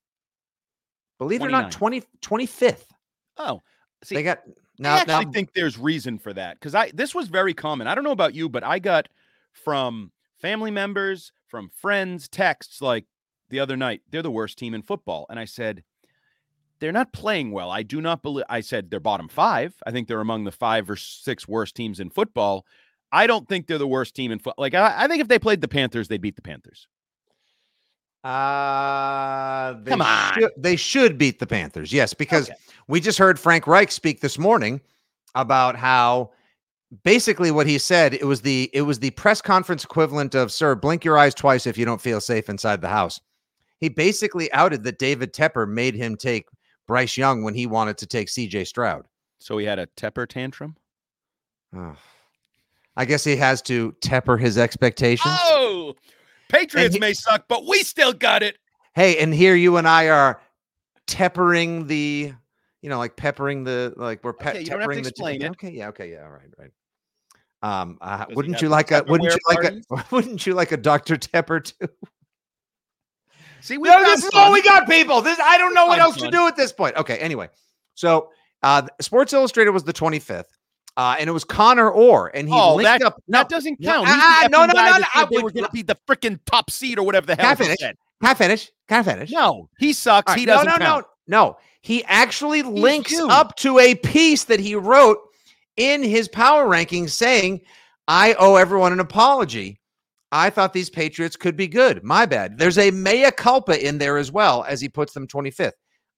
believe 1.19 1.41
it 1.41 1.47
or 1.47 1.51
not, 1.51 1.71
20, 1.71 2.01
25th. 2.21 2.85
Oh, 3.37 3.61
see, 4.03 4.15
they 4.15 4.23
got 4.23 4.39
I 4.47 4.51
now. 4.79 4.95
actually 4.95 5.25
now 5.25 5.31
think 5.31 5.53
there's 5.53 5.77
reason 5.77 6.17
for 6.17 6.33
that 6.33 6.59
because 6.59 6.75
I 6.75 6.91
this 6.93 7.13
was 7.13 7.27
very 7.27 7.53
common. 7.53 7.87
I 7.87 7.95
don't 7.95 8.03
know 8.03 8.11
about 8.11 8.35
you, 8.35 8.47
but 8.47 8.63
I 8.63 8.79
got 8.79 9.09
from 9.51 10.11
family 10.39 10.71
members, 10.71 11.31
from 11.53 11.69
friends, 11.69 12.27
texts 12.27 12.81
like 12.81 13.05
the 13.51 13.59
other 13.59 13.77
night. 13.77 14.01
They're 14.09 14.23
the 14.23 14.31
worst 14.31 14.57
team 14.57 14.73
in 14.73 14.81
football, 14.81 15.27
and 15.29 15.37
I 15.39 15.45
said 15.45 15.83
they're 16.79 16.91
not 16.91 17.13
playing 17.13 17.51
well. 17.51 17.69
I 17.69 17.83
do 17.83 18.01
not 18.01 18.23
believe. 18.23 18.43
I 18.49 18.61
said 18.61 18.89
they're 18.89 18.99
bottom 18.99 19.27
five. 19.27 19.75
I 19.85 19.91
think 19.91 20.07
they're 20.07 20.19
among 20.19 20.45
the 20.45 20.51
five 20.51 20.89
or 20.89 20.95
six 20.95 21.47
worst 21.47 21.75
teams 21.75 21.99
in 21.99 22.09
football. 22.09 22.65
I 23.11 23.27
don't 23.27 23.47
think 23.47 23.67
they're 23.67 23.77
the 23.77 23.85
worst 23.87 24.15
team 24.15 24.31
in 24.31 24.39
football. 24.39 24.63
Like 24.63 24.73
I, 24.73 25.03
I 25.03 25.07
think 25.07 25.21
if 25.21 25.27
they 25.27 25.37
played 25.37 25.61
the 25.61 25.67
Panthers, 25.67 26.07
they'd 26.07 26.21
beat 26.23 26.35
the 26.35 26.41
Panthers. 26.41 26.87
Uh, 28.23 29.73
they 29.83 29.91
Come 29.91 30.01
on. 30.01 30.33
should- 30.33 30.51
they 30.57 30.75
should 30.75 31.19
beat 31.19 31.37
the 31.37 31.45
Panthers. 31.45 31.93
Yes, 31.93 32.15
because 32.15 32.49
Okay. 32.49 32.57
we 32.87 32.99
just 32.99 33.19
heard 33.19 33.39
Frank 33.39 33.67
Reich 33.67 33.91
speak 33.91 34.21
this 34.21 34.39
morning 34.39 34.81
about 35.35 35.75
how 35.75 36.31
basically 37.03 37.49
what 37.49 37.65
he 37.65 37.77
said 37.77 38.13
it 38.13 38.25
was 38.25 38.41
the 38.41 38.69
it 38.73 38.83
was 38.83 38.99
the 38.99 39.09
press 39.11 39.41
conference 39.41 39.83
equivalent 39.83 40.35
of 40.35 40.51
sir 40.51 40.75
blink 40.75 41.03
your 41.03 41.17
eyes 41.17 41.33
twice 41.33 41.65
if 41.65 41.77
you 41.77 41.85
don't 41.85 42.01
feel 42.01 42.21
safe 42.21 42.49
inside 42.49 42.81
the 42.81 42.89
house. 42.89 43.19
He 43.79 43.89
basically 43.89 44.51
outed 44.53 44.83
that 44.83 44.99
David 44.99 45.33
Tepper 45.33 45.67
made 45.67 45.95
him 45.95 46.15
take 46.15 46.45
Bryce 46.87 47.17
Young 47.17 47.43
when 47.43 47.53
he 47.53 47.65
wanted 47.67 47.97
to 47.97 48.05
take 48.05 48.27
CJ 48.27 48.67
Stroud. 48.67 49.05
So 49.39 49.57
he 49.57 49.65
had 49.65 49.79
a 49.79 49.87
Tepper 49.97 50.27
tantrum. 50.27 50.77
Oh. 51.75 51.95
I 52.95 53.05
guess 53.05 53.23
he 53.23 53.35
has 53.37 53.61
to 53.63 53.91
tepper 54.01 54.39
his 54.39 54.57
expectations. 54.57 55.35
Oh, 55.39 55.95
Patriots 56.47 56.93
he- 56.93 56.99
may 56.99 57.13
suck, 57.13 57.45
but 57.47 57.65
we 57.67 57.79
still 57.83 58.13
got 58.13 58.43
it. 58.43 58.57
hey, 58.93 59.17
and 59.17 59.33
here 59.33 59.55
you 59.55 59.77
and 59.77 59.87
I 59.87 60.09
are 60.09 60.39
teppering 61.07 61.87
the, 61.87 62.33
you 62.81 62.89
know, 62.89 62.99
like 62.99 63.15
peppering 63.15 63.63
the, 63.63 63.93
like 63.97 64.23
we're 64.23 64.33
pe- 64.33 64.49
Okay, 64.51 64.59
you 64.61 64.65
don't 64.67 64.79
have 64.79 64.89
to 64.89 64.93
peppering 64.93 65.03
the. 65.03 65.09
explain 65.09 65.41
it. 65.41 65.49
Okay, 65.51 65.71
yeah, 65.71 65.87
okay, 65.89 66.11
yeah, 66.11 66.23
all 66.23 66.29
right, 66.29 66.47
right. 66.59 66.69
Um, 67.63 67.97
uh, 68.01 68.25
wouldn't 68.35 68.61
you 68.61 68.69
like 68.69 68.91
a? 68.91 69.03
Wouldn't 69.07 69.31
you 69.33 69.39
Tupperware 69.55 69.81
like 69.91 70.03
a? 70.03 70.15
Wouldn't 70.15 70.45
you 70.45 70.53
like 70.53 70.71
a 70.71 70.77
Dr. 70.77 71.15
Tepper 71.15 71.63
too? 71.63 71.89
See, 73.61 73.77
we 73.77 73.87
No, 73.87 74.03
this 74.03 74.23
is 74.25 74.31
all 74.33 74.51
we 74.51 74.61
got, 74.61 74.87
people. 74.89 75.21
This 75.21 75.39
I 75.41 75.57
don't 75.57 75.73
know 75.73 75.85
what 75.87 75.99
else 75.99 76.17
to 76.17 76.29
do 76.29 76.47
at 76.47 76.55
this 76.57 76.73
point. 76.73 76.97
Okay, 76.97 77.17
anyway, 77.19 77.49
so 77.95 78.29
uh, 78.61 78.85
Sports 78.99 79.31
Illustrated 79.31 79.69
was 79.71 79.85
the 79.85 79.93
25th, 79.93 80.43
uh, 80.97 81.15
and 81.17 81.29
it 81.29 81.31
was 81.31 81.45
Connor 81.45 81.89
Orr, 81.89 82.29
and 82.33 82.49
he 82.49 82.53
Oh, 82.53 82.75
linked 82.75 82.99
that, 82.99 83.01
up. 83.03 83.23
that 83.29 83.47
doesn't 83.47 83.81
count. 83.81 84.05
ah, 84.09 84.13
He's 84.13 84.21
ah, 84.21 84.47
no, 84.51 84.65
no, 84.65 84.73
no, 84.73 84.97
no, 84.97 85.05
I 85.15 85.25
they 85.31 85.41
were 85.41 85.51
going 85.51 85.63
to 85.65 85.71
be 85.71 85.81
the 85.81 85.97
freaking 86.07 86.39
top 86.45 86.69
seed 86.69 86.99
or 86.99 87.05
whatever 87.05 87.25
the 87.25 87.35
hell 87.35 87.51
he 87.55 87.63
finish? 87.63 87.79
said. 87.79 87.95
Can 88.21 88.29
I 88.31 88.33
finish? 88.33 88.69
Can 88.89 88.99
I 88.99 89.03
finish? 89.03 89.31
No, 89.31 89.69
he 89.79 89.93
sucks. 89.93 90.29
All 90.31 90.37
he 90.37 90.45
doesn't 90.45 90.65
no, 90.67 90.73
no, 90.73 90.85
count. 90.85 91.05
no, 91.27 91.37
no. 91.45 91.57
He 91.81 92.03
actually 92.03 92.63
links 92.63 93.11
you. 93.13 93.29
up 93.29 93.55
to 93.57 93.79
a 93.79 93.95
piece 93.95 94.43
that 94.45 94.59
he 94.59 94.75
wrote 94.75 95.19
in 95.77 96.03
his 96.03 96.27
power 96.27 96.65
rankings 96.65 97.11
saying, 97.11 97.61
I 98.07 98.33
owe 98.39 98.55
everyone 98.55 98.93
an 98.93 98.99
apology. 98.99 99.79
I 100.31 100.49
thought 100.49 100.73
these 100.73 100.89
Patriots 100.89 101.35
could 101.35 101.55
be 101.55 101.67
good. 101.67 102.03
My 102.03 102.25
bad. 102.25 102.57
There's 102.57 102.77
a 102.77 102.91
mea 102.91 103.29
culpa 103.31 103.85
in 103.85 103.97
there 103.99 104.17
as 104.17 104.31
well 104.31 104.63
as 104.67 104.81
he 104.81 104.89
puts 104.89 105.13
them 105.13 105.27
25th. 105.27 105.73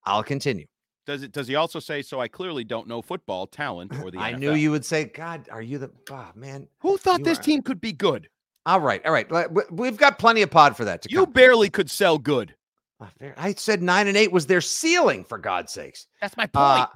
I'll 0.06 0.24
continue. 0.24 0.66
Does 1.06 1.22
it? 1.22 1.32
Does 1.32 1.48
he 1.48 1.56
also 1.56 1.80
say? 1.80 2.02
So 2.02 2.20
I 2.20 2.28
clearly 2.28 2.64
don't 2.64 2.88
know 2.88 3.02
football 3.02 3.46
talent 3.46 3.92
or 4.04 4.10
the. 4.10 4.18
I 4.18 4.34
NFL." 4.34 4.40
knew 4.40 4.54
you 4.54 4.72
would 4.72 4.86
say, 4.86 5.06
God, 5.06 5.48
are 5.52 5.62
you 5.62 5.78
the 5.78 5.92
oh, 6.10 6.32
man? 6.34 6.68
Who 6.80 6.98
thought 6.98 7.20
you 7.20 7.26
this 7.26 7.38
are- 7.38 7.44
team 7.44 7.62
could 7.62 7.80
be 7.80 7.94
good? 7.94 8.28
All 8.66 8.80
right, 8.82 9.06
all 9.06 9.12
right. 9.12 9.30
We- 9.52 9.62
We've 9.70 9.98
got 9.98 10.18
plenty 10.18 10.42
of 10.42 10.50
pod 10.50 10.76
for 10.76 10.86
that 10.86 11.04
to 11.04 11.12
You 11.12 11.26
come. 11.26 11.34
barely 11.34 11.70
could 11.70 11.92
sell 11.92 12.18
good. 12.18 12.56
Oh. 13.00 13.10
I 13.38 13.54
said 13.54 13.84
nine 13.84 14.08
and 14.08 14.18
eight 14.18 14.32
was 14.32 14.48
their 14.48 14.62
ceiling, 14.62 15.26
for 15.26 15.38
God's 15.38 15.74
sakes. 15.74 16.08
That's 16.22 16.36
my 16.38 16.48
point. 16.48 16.56
Uh, 16.56 16.88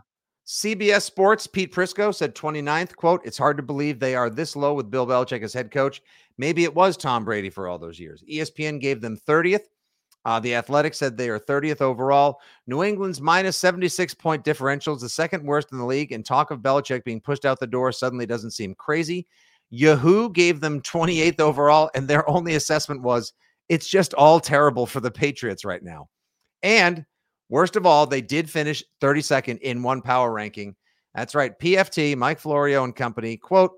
CBS 0.50 1.04
Sports, 1.04 1.46
Pete 1.46 1.72
Prisco 1.72 2.14
said 2.14 2.34
29th, 2.34 2.96
quote, 2.96 3.22
it's 3.24 3.38
hard 3.38 3.56
to 3.58 3.62
believe 3.62 4.00
they 4.00 4.16
are 4.16 4.32
this 4.32 4.56
low 4.56 4.74
with 4.74 4.90
Bill 4.90 5.06
Belichick 5.06 5.44
as 5.44 5.54
head 5.54 5.70
coach. 5.70 6.02
Maybe 6.40 6.64
it 6.64 6.74
was 6.74 6.98
Tom 6.98 7.24
Brady 7.24 7.52
for 7.52 7.68
all 7.68 7.78
those 7.78 8.00
years. 8.00 8.24
ESPN 8.28 8.82
gave 8.82 9.00
them 9.00 9.16
30th. 9.16 9.66
Uh, 10.26 10.40
the 10.40 10.56
Athletic 10.56 10.96
said 10.96 11.16
they 11.16 11.30
are 11.30 11.40
30th 11.40 11.82
overall. 11.82 12.40
New 12.66 12.84
England's 12.84 13.22
minus 13.22 13.58
76 13.58 14.16
point 14.16 14.44
differential 14.44 14.96
is 14.96 15.04
the 15.04 15.10
second 15.10 15.44
worst 15.44 15.72
in 15.72 15.78
the 15.78 15.86
league, 15.86 16.14
and 16.14 16.26
talk 16.26 16.50
of 16.50 16.62
Belichick 16.62 17.04
being 17.04 17.22
pushed 17.22 17.46
out 17.46 17.60
the 17.60 17.68
door 17.68 17.92
suddenly 17.92 18.26
doesn't 18.26 18.50
seem 18.50 18.74
crazy. 18.74 19.28
Yahoo 19.70 20.32
gave 20.32 20.62
them 20.62 20.82
28th 20.82 21.40
overall, 21.40 21.92
and 21.94 22.08
their 22.08 22.28
only 22.28 22.56
assessment 22.56 23.04
was 23.04 23.34
it's 23.70 23.88
just 23.88 24.16
all 24.16 24.40
terrible 24.40 24.88
for 24.88 25.00
the 25.00 25.12
Patriots 25.12 25.64
right 25.64 25.84
now. 25.84 26.10
And 26.64 27.06
worst 27.50 27.76
of 27.76 27.86
all, 27.86 28.06
they 28.06 28.22
did 28.22 28.50
finish 28.50 28.84
32nd 29.02 29.60
in 29.60 29.84
one 29.84 30.02
power 30.02 30.32
ranking. 30.32 30.76
That's 31.14 31.36
right. 31.36 31.58
PFT, 31.60 32.16
Mike 32.16 32.40
Florio 32.40 32.84
and 32.84 32.96
company, 32.96 33.38
quote, 33.38 33.74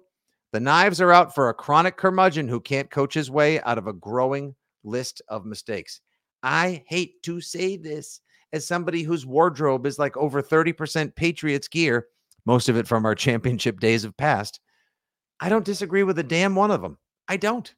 the 0.51 0.59
knives 0.59 0.99
are 0.99 1.13
out 1.13 1.33
for 1.33 1.47
a 1.47 1.53
chronic 1.53 1.95
curmudgeon 1.95 2.47
who 2.47 2.59
can't 2.59 2.91
coach 2.91 3.13
his 3.13 3.31
way 3.31 3.61
out 3.61 3.77
of 3.77 3.87
a 3.87 3.93
growing 3.93 4.53
list 4.83 5.21
of 5.29 5.45
mistakes. 5.45 6.01
I 6.43 6.83
hate 6.87 7.23
to 7.23 7.39
say 7.39 7.77
this 7.77 8.19
as 8.51 8.67
somebody 8.67 9.03
whose 9.03 9.25
wardrobe 9.25 9.85
is 9.85 9.97
like 9.97 10.17
over 10.17 10.41
30% 10.41 11.15
Patriots 11.15 11.69
gear, 11.69 12.07
most 12.45 12.67
of 12.67 12.75
it 12.75 12.87
from 12.87 13.05
our 13.05 13.15
championship 13.15 13.79
days 13.79 14.03
of 14.03 14.17
past. 14.17 14.59
I 15.39 15.47
don't 15.47 15.65
disagree 15.65 16.03
with 16.03 16.19
a 16.19 16.23
damn 16.23 16.55
one 16.55 16.71
of 16.71 16.81
them. 16.81 16.97
I 17.27 17.37
don't. 17.37 17.73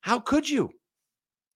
How 0.00 0.18
could 0.18 0.48
you? 0.48 0.70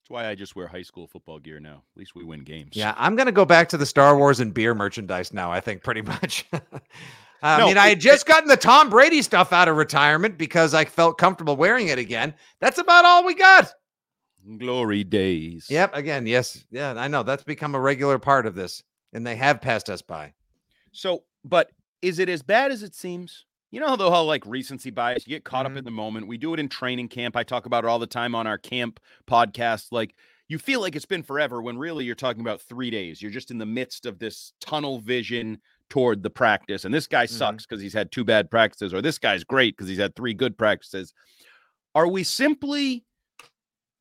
That's 0.09 0.23
why 0.23 0.27
I 0.27 0.33
just 0.33 0.55
wear 0.55 0.65
high 0.67 0.81
school 0.81 1.05
football 1.05 1.37
gear 1.37 1.59
now. 1.59 1.83
At 1.93 1.99
least 1.99 2.15
we 2.15 2.23
win 2.23 2.39
games. 2.43 2.71
Yeah, 2.73 2.95
I'm 2.97 3.15
going 3.15 3.27
to 3.27 3.31
go 3.31 3.45
back 3.45 3.69
to 3.69 3.77
the 3.77 3.85
Star 3.85 4.17
Wars 4.17 4.39
and 4.39 4.51
beer 4.51 4.73
merchandise 4.73 5.31
now, 5.33 5.51
I 5.51 5.59
think, 5.59 5.83
pretty 5.83 6.01
much. 6.01 6.45
I 7.43 7.59
No, 7.59 7.67
mean, 7.67 7.77
I 7.77 7.89
had 7.89 7.99
just 7.99 8.25
gotten 8.25 8.49
the 8.49 8.57
Tom 8.57 8.89
Brady 8.89 9.21
stuff 9.21 9.53
out 9.53 9.67
of 9.67 9.77
retirement 9.77 10.35
because 10.35 10.73
I 10.73 10.85
felt 10.85 11.19
comfortable 11.19 11.55
wearing 11.55 11.89
it 11.89 11.99
again. 11.99 12.33
That's 12.59 12.79
about 12.79 13.05
all 13.05 13.23
we 13.23 13.35
got. 13.35 13.71
Glory 14.57 15.03
days. 15.03 15.67
Yep. 15.69 15.95
Again, 15.95 16.25
yes. 16.25 16.65
Yeah, 16.71 16.95
I 16.97 17.07
know. 17.07 17.21
That's 17.21 17.43
become 17.43 17.75
a 17.75 17.79
regular 17.79 18.17
part 18.17 18.47
of 18.47 18.55
this, 18.55 18.81
and 19.13 19.27
they 19.27 19.35
have 19.35 19.61
passed 19.61 19.91
us 19.91 20.01
by. 20.01 20.33
So, 20.91 21.23
but 21.45 21.69
is 22.01 22.17
it 22.17 22.29
as 22.29 22.41
bad 22.41 22.71
as 22.71 22.81
it 22.81 22.95
seems? 22.95 23.45
You 23.71 23.79
know, 23.79 23.95
though, 23.95 24.09
how 24.09 24.23
like 24.23 24.45
recency 24.45 24.89
bias, 24.89 25.27
you 25.27 25.35
get 25.35 25.43
caught 25.43 25.65
Mhm. 25.65 25.71
up 25.71 25.77
in 25.77 25.85
the 25.85 25.91
moment. 25.91 26.27
We 26.27 26.37
do 26.37 26.53
it 26.53 26.59
in 26.59 26.69
training 26.69 27.09
camp. 27.09 27.35
I 27.35 27.43
talk 27.43 27.65
about 27.65 27.83
it 27.83 27.87
all 27.87 27.99
the 27.99 28.07
time 28.07 28.33
on 28.33 28.47
our 28.47 28.57
camp 28.57 28.99
podcast. 29.27 29.91
Like, 29.91 30.15
you 30.47 30.57
feel 30.57 30.81
like 30.81 30.95
it's 30.95 31.05
been 31.05 31.21
forever 31.21 31.61
when 31.61 31.77
really 31.77 32.05
you're 32.05 32.15
talking 32.15 32.41
about 32.41 32.61
three 32.61 32.89
days. 32.89 33.21
You're 33.21 33.29
just 33.31 33.51
in 33.51 33.59
the 33.59 33.67
midst 33.67 34.07
of 34.07 34.17
this 34.17 34.53
tunnel 34.59 34.99
vision 34.99 35.59
toward 35.89 36.23
the 36.23 36.29
practice. 36.31 36.83
And 36.85 36.93
this 36.93 37.05
guy 37.05 37.25
Mhm. 37.27 37.29
sucks 37.29 37.65
because 37.67 37.81
he's 37.81 37.93
had 37.93 38.11
two 38.11 38.23
bad 38.23 38.49
practices, 38.49 38.91
or 38.93 39.01
this 39.03 39.19
guy's 39.19 39.43
great 39.43 39.77
because 39.77 39.87
he's 39.87 39.99
had 39.99 40.15
three 40.15 40.33
good 40.33 40.57
practices. 40.57 41.13
Are 41.93 42.07
we 42.07 42.23
simply 42.23 43.05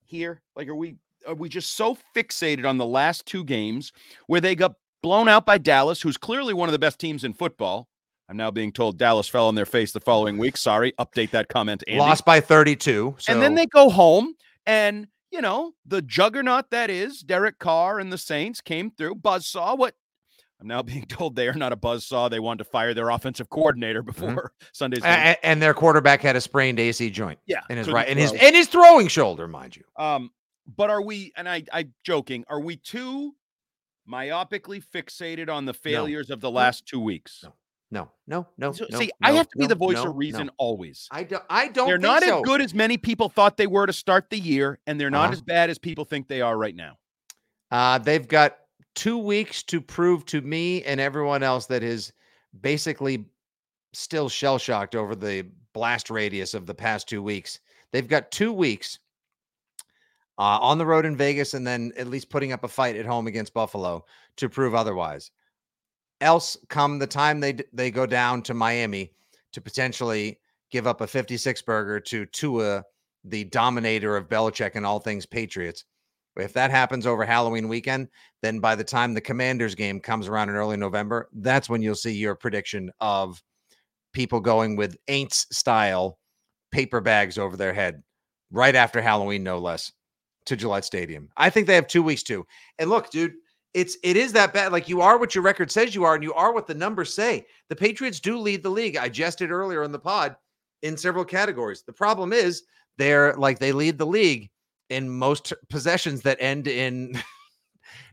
here? 0.07 0.41
Like, 0.57 0.69
are 0.69 0.75
we 0.77 0.97
are 1.27 1.35
we 1.35 1.49
just 1.51 1.75
so 1.75 1.99
fixated 2.17 2.67
on 2.67 2.79
the 2.79 2.87
last 2.87 3.27
two 3.27 3.45
games 3.45 3.93
where 4.29 4.41
they 4.41 4.55
got 4.55 4.73
blown 5.03 5.29
out 5.29 5.45
by 5.45 5.59
Dallas, 5.59 6.01
who's 6.01 6.17
clearly 6.17 6.55
one 6.55 6.69
of 6.71 6.73
the 6.73 6.79
best 6.79 6.99
teams 6.99 7.23
in 7.25 7.35
football? 7.35 7.88
I'm 8.29 8.37
now 8.37 8.51
being 8.51 8.73
told 8.73 8.99
Dallas 8.99 9.27
fell 9.29 9.49
on 9.49 9.55
their 9.55 9.67
face 9.67 9.93
the 9.93 10.01
following 10.01 10.37
week. 10.37 10.57
Sorry, 10.57 10.93
update 10.99 11.31
that 11.31 11.49
comment, 11.49 11.83
Andy. 11.89 11.99
Lost 11.99 12.25
by 12.25 12.41
32. 12.41 13.17
So. 13.19 13.33
and 13.33 13.41
then 13.41 13.55
they 13.55 13.67
go 13.67 13.89
home, 13.89 14.35
and 14.67 15.07
you 15.31 15.41
know 15.41 15.73
the 15.87 16.03
juggernaut 16.03 16.71
that 16.71 16.91
is 16.91 17.21
Derek 17.21 17.59
Carr 17.59 17.99
and 18.01 18.13
the 18.13 18.19
Saints 18.19 18.61
came 18.61 18.91
through. 18.91 19.15
Buzzsaw. 19.17 19.79
What? 19.79 19.95
I'm 20.61 20.67
now 20.67 20.83
being 20.83 21.07
told 21.07 21.37
they 21.37 21.49
are 21.49 21.55
not 21.55 21.73
a 21.73 21.77
buzzsaw. 21.77 22.29
They 22.31 22.41
wanted 22.41 22.65
to 22.65 22.71
fire 22.71 22.93
their 22.93 23.09
offensive 23.09 23.49
coordinator 23.49 24.03
before 24.03 24.53
Sunday's 24.73 25.01
game. 25.01 25.11
A- 25.11 25.31
a- 25.33 25.47
and 25.47 25.63
their 25.63 25.73
quarterback 25.73 26.21
had 26.21 26.37
a 26.37 26.41
sprained 26.41 26.79
AC 26.79 27.09
joint 27.11 27.39
yeah, 27.47 27.61
in 27.71 27.79
his 27.79 27.89
right 27.89 28.09
and 28.09 28.19
his 28.19 28.31
throw. 28.31 28.41
and 28.41 28.57
his 28.57 28.69
throwing 28.69 29.09
shoulder, 29.09 29.49
mind 29.49 29.75
you. 29.77 29.85
Um, 29.97 30.31
but 30.77 30.91
are 30.91 31.01
we? 31.01 31.33
And 31.35 31.49
I, 31.49 31.65
I 31.73 31.89
joking. 32.05 32.45
Are 32.49 32.61
we 32.61 32.77
too 32.77 33.35
myopically 34.11 34.83
fixated 34.95 35.49
on 35.49 35.65
the 35.65 35.73
failures 35.75 36.29
of 36.29 36.41
the 36.41 36.51
last 36.51 36.85
two 36.87 37.01
weeks? 37.01 37.41
No. 37.43 37.55
No, 37.91 38.11
no, 38.27 38.47
no. 38.59 38.73
So- 38.73 38.87
no, 38.91 38.99
see, 38.99 39.11
I 39.23 39.33
have 39.33 39.49
to 39.49 39.59
be 39.59 39.67
the 39.67 39.75
voice 39.75 39.97
no, 39.97 40.11
of 40.11 40.17
reason 40.17 40.47
no. 40.47 40.53
always. 40.59 41.09
I 41.11 41.23
don't. 41.25 41.43
I 41.49 41.69
don't. 41.69 41.87
They're 41.89 41.97
not 41.99 42.23
so. 42.23 42.39
as 42.39 42.43
good 42.45 42.61
as 42.61 42.75
many 42.75 42.99
people 42.99 43.29
thought 43.31 43.57
they 43.57 43.67
were 43.67 43.87
to 43.87 43.93
start 43.93 44.29
the 44.29 44.39
year, 44.39 44.79
and 44.87 45.01
they're 45.01 45.09
not 45.11 45.25
Uh-huh. 45.27 45.33
as 45.33 45.41
bad 45.43 45.71
as 45.71 45.79
people 45.79 46.05
think 46.05 46.29
they 46.29 46.43
are 46.43 46.57
right 46.59 46.77
now. 46.77 46.99
Uh, 47.71 47.99
they've 47.99 48.29
got 48.29 48.59
two 48.95 49.17
weeks 49.17 49.63
to 49.63 49.81
prove 49.81 50.25
to 50.27 50.41
me 50.43 50.83
and 50.85 51.01
everyone 51.01 51.43
else 51.43 51.67
that 51.67 51.83
is 51.83 52.13
basically 52.61 53.25
still 53.93 54.29
shell 54.29 54.59
shocked 54.59 54.95
over 54.95 55.15
the 55.15 55.47
blast 55.73 56.11
radius 56.11 56.53
of 56.55 56.67
the 56.67 56.75
past 56.75 57.09
two 57.09 57.23
weeks. 57.23 57.61
They've 57.93 58.09
got 58.09 58.31
two 58.31 58.53
weeks 58.53 58.99
uh, 60.39 60.59
on 60.61 60.79
the 60.79 60.87
road 60.87 61.05
in 61.07 61.17
Vegas 61.17 61.55
and 61.55 61.67
then 61.67 61.93
at 61.97 62.07
least 62.09 62.29
putting 62.31 62.53
up 62.53 62.65
a 62.65 62.69
fight 62.69 62.97
at 62.97 63.07
home 63.07 63.27
against 63.27 63.55
Buffalo 63.55 64.05
to 64.37 64.49
prove 64.49 64.75
otherwise. 64.75 65.31
Else, 66.21 66.57
come 66.69 66.99
the 66.99 67.07
time 67.07 67.41
they 67.41 67.59
they 67.73 67.91
go 67.91 68.07
down 68.07 68.43
to 68.43 68.55
Miami 68.55 69.13
to 69.53 69.61
potentially 69.61 70.39
give 70.71 70.87
up 70.87 71.01
a 71.01 71.07
56 71.07 71.63
burger 71.63 72.01
to 72.01 72.27
Tua, 72.27 72.85
the 73.25 73.45
dominator 73.45 74.17
of 74.17 74.29
Belichick 74.29 74.73
and 74.75 74.85
all 74.85 74.99
things 74.99 75.27
Patriots. 75.27 75.85
If 76.37 76.53
that 76.53 76.71
happens 76.71 77.07
over 77.07 77.25
Halloween 77.25 77.69
weekend, 77.69 78.09
then 78.43 78.61
by 78.61 78.77
the 78.77 78.85
time 78.85 79.13
the 79.13 79.21
Commanders 79.21 79.75
game 79.75 79.99
comes 80.01 80.29
around 80.29 80.51
in 80.51 80.55
early 80.55 80.77
November, 80.77 81.29
that's 81.33 81.69
when 81.69 81.83
you'll 81.83 81.97
see 81.97 82.13
your 82.13 82.37
prediction 82.37 82.93
of 83.01 83.43
people 84.13 84.41
going 84.41 84.77
with 84.77 84.97
Aints 85.09 85.47
style 85.53 86.19
paper 86.71 87.01
bags 87.01 87.39
over 87.39 87.57
their 87.57 87.73
head 87.73 88.03
right 88.51 88.75
after 88.75 89.01
Halloween, 89.01 89.43
no 89.43 89.59
less, 89.59 89.93
to 90.47 90.57
Gillette 90.57 90.85
Stadium. 90.85 91.29
I 91.37 91.51
think 91.51 91.67
they 91.67 91.75
have 91.75 91.89
two 91.89 92.03
weeks 92.03 92.23
too. 92.23 92.47
And 92.79 92.89
look, 92.89 93.11
dude, 93.11 93.35
it's 93.75 93.97
it 94.03 94.17
is 94.17 94.33
that 94.33 94.53
bad. 94.53 94.73
Like 94.73 94.89
you 94.89 95.01
are 95.01 95.19
what 95.19 95.35
your 95.35 95.45
record 95.45 95.71
says 95.71 95.95
you 95.95 96.05
are, 96.05 96.15
and 96.15 96.23
you 96.25 96.35
are 96.35 96.53
what 96.53 96.67
the 96.67 96.75
numbers 96.75 97.15
say. 97.15 97.47
The 97.69 97.77
Patriots 97.77 98.21
do 98.21 98.39
lead 98.39 98.63
the 98.63 98.71
league. 98.71 98.97
I 98.97 99.09
jested 99.09 99.51
earlier 99.51 99.83
in 99.83 99.93
the 99.93 99.99
pod 99.99 100.37
in 100.83 100.97
several 100.97 101.25
categories. 101.25 101.83
The 101.87 101.93
problem 101.93 102.33
is 102.33 102.63
they're 102.97 103.35
like 103.35 103.59
they 103.59 103.73
lead 103.73 103.99
the 103.99 104.07
league 104.07 104.51
in 104.91 105.09
most 105.09 105.53
possessions 105.69 106.23
that 106.23 106.39
end 106.41 106.67
in 106.67 107.13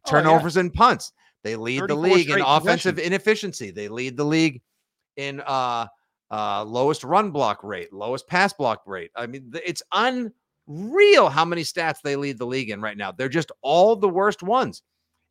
Oh, 0.07 0.17
yeah. 0.17 0.23
turnovers 0.23 0.57
and 0.57 0.73
punts. 0.73 1.11
They 1.43 1.55
lead 1.55 1.87
the 1.87 1.95
league 1.95 2.29
in 2.29 2.41
offensive 2.41 2.99
inefficiency. 2.99 3.71
They 3.71 3.87
lead 3.87 4.17
the 4.17 4.23
league 4.23 4.61
in 5.17 5.41
uh 5.45 5.87
uh 6.31 6.63
lowest 6.63 7.03
run 7.03 7.31
block 7.31 7.63
rate, 7.63 7.93
lowest 7.93 8.27
pass 8.27 8.53
block 8.53 8.81
rate. 8.85 9.11
I 9.15 9.27
mean, 9.27 9.51
it's 9.65 9.81
unreal 9.91 11.29
how 11.29 11.45
many 11.45 11.63
stats 11.63 11.97
they 12.03 12.15
lead 12.15 12.37
the 12.37 12.45
league 12.45 12.69
in 12.69 12.81
right 12.81 12.97
now. 12.97 13.11
They're 13.11 13.29
just 13.29 13.51
all 13.61 13.95
the 13.95 14.09
worst 14.09 14.43
ones. 14.43 14.81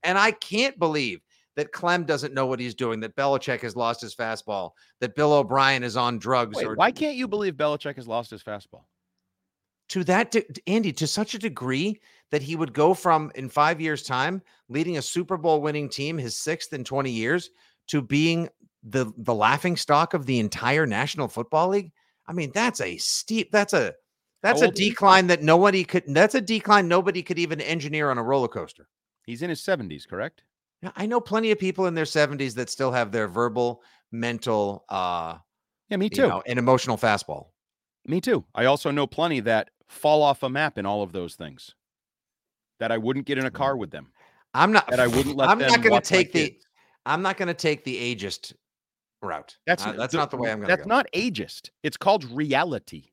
And 0.05 0.17
I 0.19 0.31
can't 0.31 0.79
believe 0.79 1.21
that 1.57 1.73
Clem 1.73 2.05
doesn't 2.05 2.35
know 2.35 2.47
what 2.47 2.61
he's 2.61 2.75
doing, 2.75 3.01
that 3.01 3.17
Belichick 3.17 3.61
has 3.62 3.77
lost 3.77 4.01
his 4.01 4.14
fastball, 4.14 4.73
that 5.01 5.14
Bill 5.14 5.33
O'Brien 5.33 5.83
is 5.83 5.97
on 5.97 6.19
drugs 6.19 6.57
Wait, 6.57 6.67
or 6.67 6.75
why 6.75 6.90
can't 6.90 7.17
you 7.17 7.29
believe 7.29 7.55
Belichick 7.55 7.97
has 7.97 8.09
lost 8.09 8.31
his 8.31 8.43
fastball? 8.43 8.85
to 9.88 10.05
that 10.05 10.31
de- 10.31 10.45
Andy 10.67 10.93
to 10.93 11.07
such 11.07 11.35
a 11.35 11.38
degree 11.38 12.01
that 12.31 12.43
he 12.43 12.57
would 12.57 12.73
go 12.73 12.95
from 12.95 13.31
in 13.35 13.49
5 13.49 13.81
years 13.81 14.03
time 14.03 14.43
leading 14.69 14.97
a 14.97 15.03
Super 15.03 15.37
Bowl 15.37 15.61
winning 15.61 15.88
team 15.88 16.19
his 16.19 16.37
6th 16.37 16.73
in 16.73 16.85
20 16.85 17.11
years 17.11 17.51
to 17.88 18.01
being 18.01 18.49
the 18.83 19.12
the 19.19 19.35
laughing 19.35 19.77
stock 19.77 20.14
of 20.14 20.27
the 20.27 20.38
entire 20.38 20.87
National 20.87 21.29
Football 21.29 21.69
League. 21.69 21.93
I 22.27 22.33
mean, 22.33 22.51
that's 22.55 22.81
a 22.81 22.97
steep 22.97 23.51
that's 23.51 23.73
a 23.73 23.95
that's 24.43 24.62
a 24.62 24.67
old 24.67 24.75
decline 24.75 25.27
that 25.29 25.43
nobody 25.43 25.85
could 25.85 26.05
that's 26.09 26.35
a 26.35 26.40
decline 26.40 26.88
nobody 26.88 27.23
could 27.23 27.38
even 27.38 27.61
engineer 27.61 28.11
on 28.11 28.19
a 28.19 28.23
roller 28.23 28.49
coaster. 28.49 28.88
He's 29.24 29.42
in 29.42 29.50
his 29.50 29.60
70s, 29.60 30.06
correct? 30.06 30.42
Yeah, 30.82 30.90
I 30.96 31.06
know 31.06 31.20
plenty 31.20 31.50
of 31.50 31.58
people 31.58 31.87
in 31.87 31.94
their 31.94 32.04
70s 32.04 32.54
that 32.54 32.68
still 32.70 32.92
have 32.92 33.10
their 33.10 33.26
verbal, 33.28 33.82
mental, 34.12 34.84
uh, 34.88 35.38
Yeah, 35.88 35.96
me 35.96 36.06
you 36.06 36.10
too. 36.16 36.28
know, 36.28 36.42
and 36.46 36.58
emotional 36.58 36.96
fastball. 36.98 37.48
Me 38.06 38.20
too. 38.20 38.44
I 38.54 38.66
also 38.66 38.90
know 38.90 39.06
plenty 39.06 39.40
that 39.40 39.70
fall 39.88 40.22
off 40.22 40.42
a 40.42 40.48
map 40.50 40.76
in 40.76 40.84
all 40.84 41.02
of 41.02 41.12
those 41.12 41.37
things. 41.37 41.74
That 42.80 42.92
I 42.92 42.98
wouldn't 42.98 43.24
get 43.26 43.38
in 43.38 43.46
a 43.46 43.50
car 43.50 43.76
with 43.76 43.90
them. 43.90 44.12
I'm 44.52 44.72
not. 44.72 44.88
That 44.88 45.00
I 45.00 45.06
wouldn't 45.06 45.37
let 45.37 45.48
I'm 45.48 45.58
not 45.58 45.80
going 45.82 45.94
to 46.00 46.06
take 46.06 46.32
the. 46.32 46.50
kids. 46.50 46.66
I'm 47.06 47.22
not 47.22 47.37
going 47.38 47.48
to 47.48 47.54
take 47.54 47.84
the 47.84 48.14
ageist 48.14 48.52
route. 49.22 49.56
That's 49.66 49.87
Uh, 49.87 49.92
that's 49.92 50.12
the- 50.12 50.18
not 50.18 50.30
the 50.30 50.37
way 50.37 50.50
I'm 50.50 50.58
going 50.58 50.68
to 50.68 50.76
That's 50.76 50.87
go. 50.87 50.88
not 50.88 51.06
ageist. 51.14 51.70
It's 51.82 51.96
called 51.96 52.24
reality. 52.30 53.10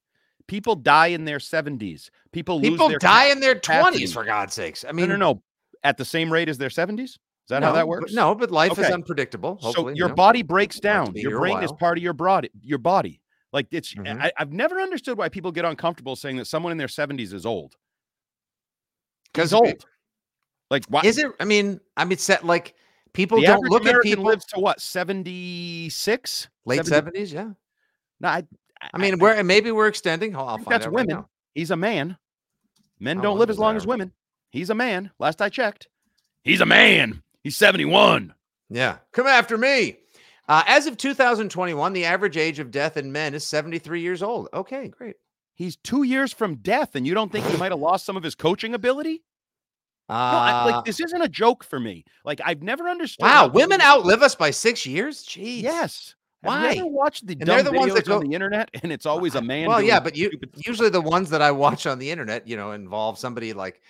People 0.48 0.76
die 0.76 1.08
in 1.08 1.24
their 1.24 1.38
70s. 1.38 2.10
People 2.34 2.60
lose 2.60 2.72
People 2.72 2.90
die 3.00 3.28
in 3.28 3.40
their 3.40 3.56
20s 3.56 4.12
for 4.12 4.26
God's 4.26 4.54
sakes. 4.54 4.84
I 4.84 4.90
No, 4.90 4.94
mean, 4.94 5.10
no, 5.10 5.16
no. 5.16 5.44
At 5.84 5.98
the 5.98 6.06
same 6.06 6.32
rate 6.32 6.48
as 6.50 6.58
their 6.58 6.70
70s? 6.70 7.00
Is 7.04 7.18
that 7.50 7.64
how 7.64 7.70
no, 7.70 7.76
that 7.76 7.82
but- 7.82 7.88
works? 7.88 8.14
No, 8.14 8.36
but 8.36 8.52
life 8.52 8.74
is 8.74 8.80
Okay. 8.80 8.94
unpredictable. 8.94 9.58
So 9.60 9.68
Hopefully, 9.68 9.94
you 9.94 10.00
your 10.00 10.10
know. 10.10 10.16
body 10.16 10.44
breaks 10.44 10.80
down. 10.80 11.14
Your 11.16 11.40
brain 11.40 11.64
is 11.64 11.72
part 11.72 11.98
of 11.98 12.04
your 12.04 12.14
body. 12.14 12.50
Your 12.62 12.78
body. 12.78 13.20
Like 13.52 13.68
it's. 13.72 13.94
Mhm. 13.94 14.22
I, 14.22 14.32
I've 14.38 14.54
never 14.54 14.80
understood 14.80 15.18
why 15.18 15.28
people 15.30 15.52
get 15.52 15.66
uncomfortable 15.66 16.16
saying 16.16 16.38
that 16.38 16.46
someone 16.46 16.72
in 16.72 16.78
their 16.78 16.88
70s 16.88 17.34
is 17.34 17.46
old. 17.46 17.76
Because 19.34 19.54
old. 19.54 19.86
Like 20.70 20.86
why? 20.88 21.02
Is 21.04 21.18
it? 21.18 21.32
I 21.40 21.46
mean, 21.46 21.80
I 21.98 22.06
mean, 22.06 22.18
set 22.18 22.46
like 22.46 22.76
people 23.14 23.42
the 23.42 23.48
don't 23.48 23.70
look 23.70 23.86
at 23.86 24.02
people 24.04 24.24
lives 24.26 24.46
to 24.46 24.60
what? 24.60 24.80
76? 24.80 26.48
late 26.66 26.86
70 26.86 27.20
70s. 27.20 27.34
Yeah. 27.34 27.50
No, 28.22 28.28
I, 28.30 28.44
I 28.94 28.98
mean, 28.98 29.20
we're 29.20 29.44
maybe 29.44 29.72
we're 29.72 29.88
extending. 29.88 30.36
I'll, 30.36 30.48
I'll 30.48 30.58
find 30.58 30.68
that's 30.72 30.86
right 30.86 30.94
women. 30.94 31.16
now. 31.18 31.30
He's 31.56 31.72
a 31.72 31.76
man. 31.78 32.18
Men 33.00 33.18
Oh, 33.20 33.22
don't 33.24 33.40
live 33.40 33.50
as 33.50 33.58
long 33.60 33.76
as 33.76 33.86
women. 33.88 34.14
He's 34.52 34.70
a 34.70 34.76
man. 34.76 35.12
Last 35.20 35.42
I 35.42 35.50
checked. 35.50 35.88
He's 36.44 36.62
a 36.62 36.66
man. 36.66 37.24
He's 37.44 37.58
71. 37.58 38.34
Yeah. 38.70 38.98
Come 39.14 39.28
after 39.28 39.58
me. 39.58 39.98
Uh, 40.48 40.64
as 40.68 40.86
of 40.88 40.98
2021, 40.98 41.94
the 41.94 42.06
average 42.06 42.38
age 42.38 42.60
of 42.60 42.72
death 42.72 42.98
in 42.98 43.12
men 43.12 43.34
is 43.34 43.48
73 43.48 44.02
years 44.02 44.22
old. 44.22 44.50
Okay, 44.54 44.90
great. 44.90 45.16
He's 45.56 45.76
two 45.78 46.04
years 46.04 46.34
from 46.34 46.56
death, 46.56 46.96
and 46.96 47.06
you 47.08 47.14
don't 47.14 47.32
think 47.32 47.46
he 47.46 47.58
might 47.58 47.72
have 47.72 47.80
lost 47.80 48.06
some 48.06 48.18
of 48.18 48.24
his 48.24 48.36
coaching 48.36 48.74
ability? 48.74 49.24
Uh, 50.10 50.14
No, 50.14 50.38
I, 50.38 50.66
like 50.72 50.86
this 50.86 51.00
isn't 51.00 51.22
a 51.22 51.30
joke 51.30 51.64
for 51.64 51.80
me. 51.80 52.04
Like 52.26 52.42
I've 52.44 52.62
never 52.64 52.90
understood. 52.90 53.24
wow, 53.24 53.48
women 53.48 53.80
people- 53.80 53.86
outlive 53.94 54.22
us 54.24 54.36
by 54.36 54.52
six 54.52 54.86
years? 54.86 55.24
Jeez. 55.26 55.62
Yes. 55.62 56.16
Have 56.44 56.48
Why? 56.50 56.72
you 56.72 56.80
ever 56.82 56.88
watched 56.90 57.28
the 57.28 57.34
And 57.34 57.42
dumb 57.42 57.56
they're 57.58 57.64
the 57.64 57.72
ones 57.72 57.94
that 57.94 58.06
go- 58.08 58.18
on 58.18 58.28
the 58.28 58.34
internet, 58.34 58.70
and 58.82 58.92
it's 58.92 59.06
always 59.06 59.36
a 59.36 59.42
man. 59.42 59.68
Well, 59.68 59.78
doing 59.78 59.90
yeah, 59.90 60.00
but 60.00 60.18
you 60.18 60.32
usually 60.58 60.90
the 60.90 61.00
ones 61.00 61.30
that 61.30 61.42
I 61.42 61.52
watch 61.52 61.86
on 61.86 62.00
the 62.00 62.10
internet, 62.10 62.48
you 62.48 62.58
know, 62.58 62.72
involve 62.72 63.20
somebody 63.20 63.54
like 63.54 63.82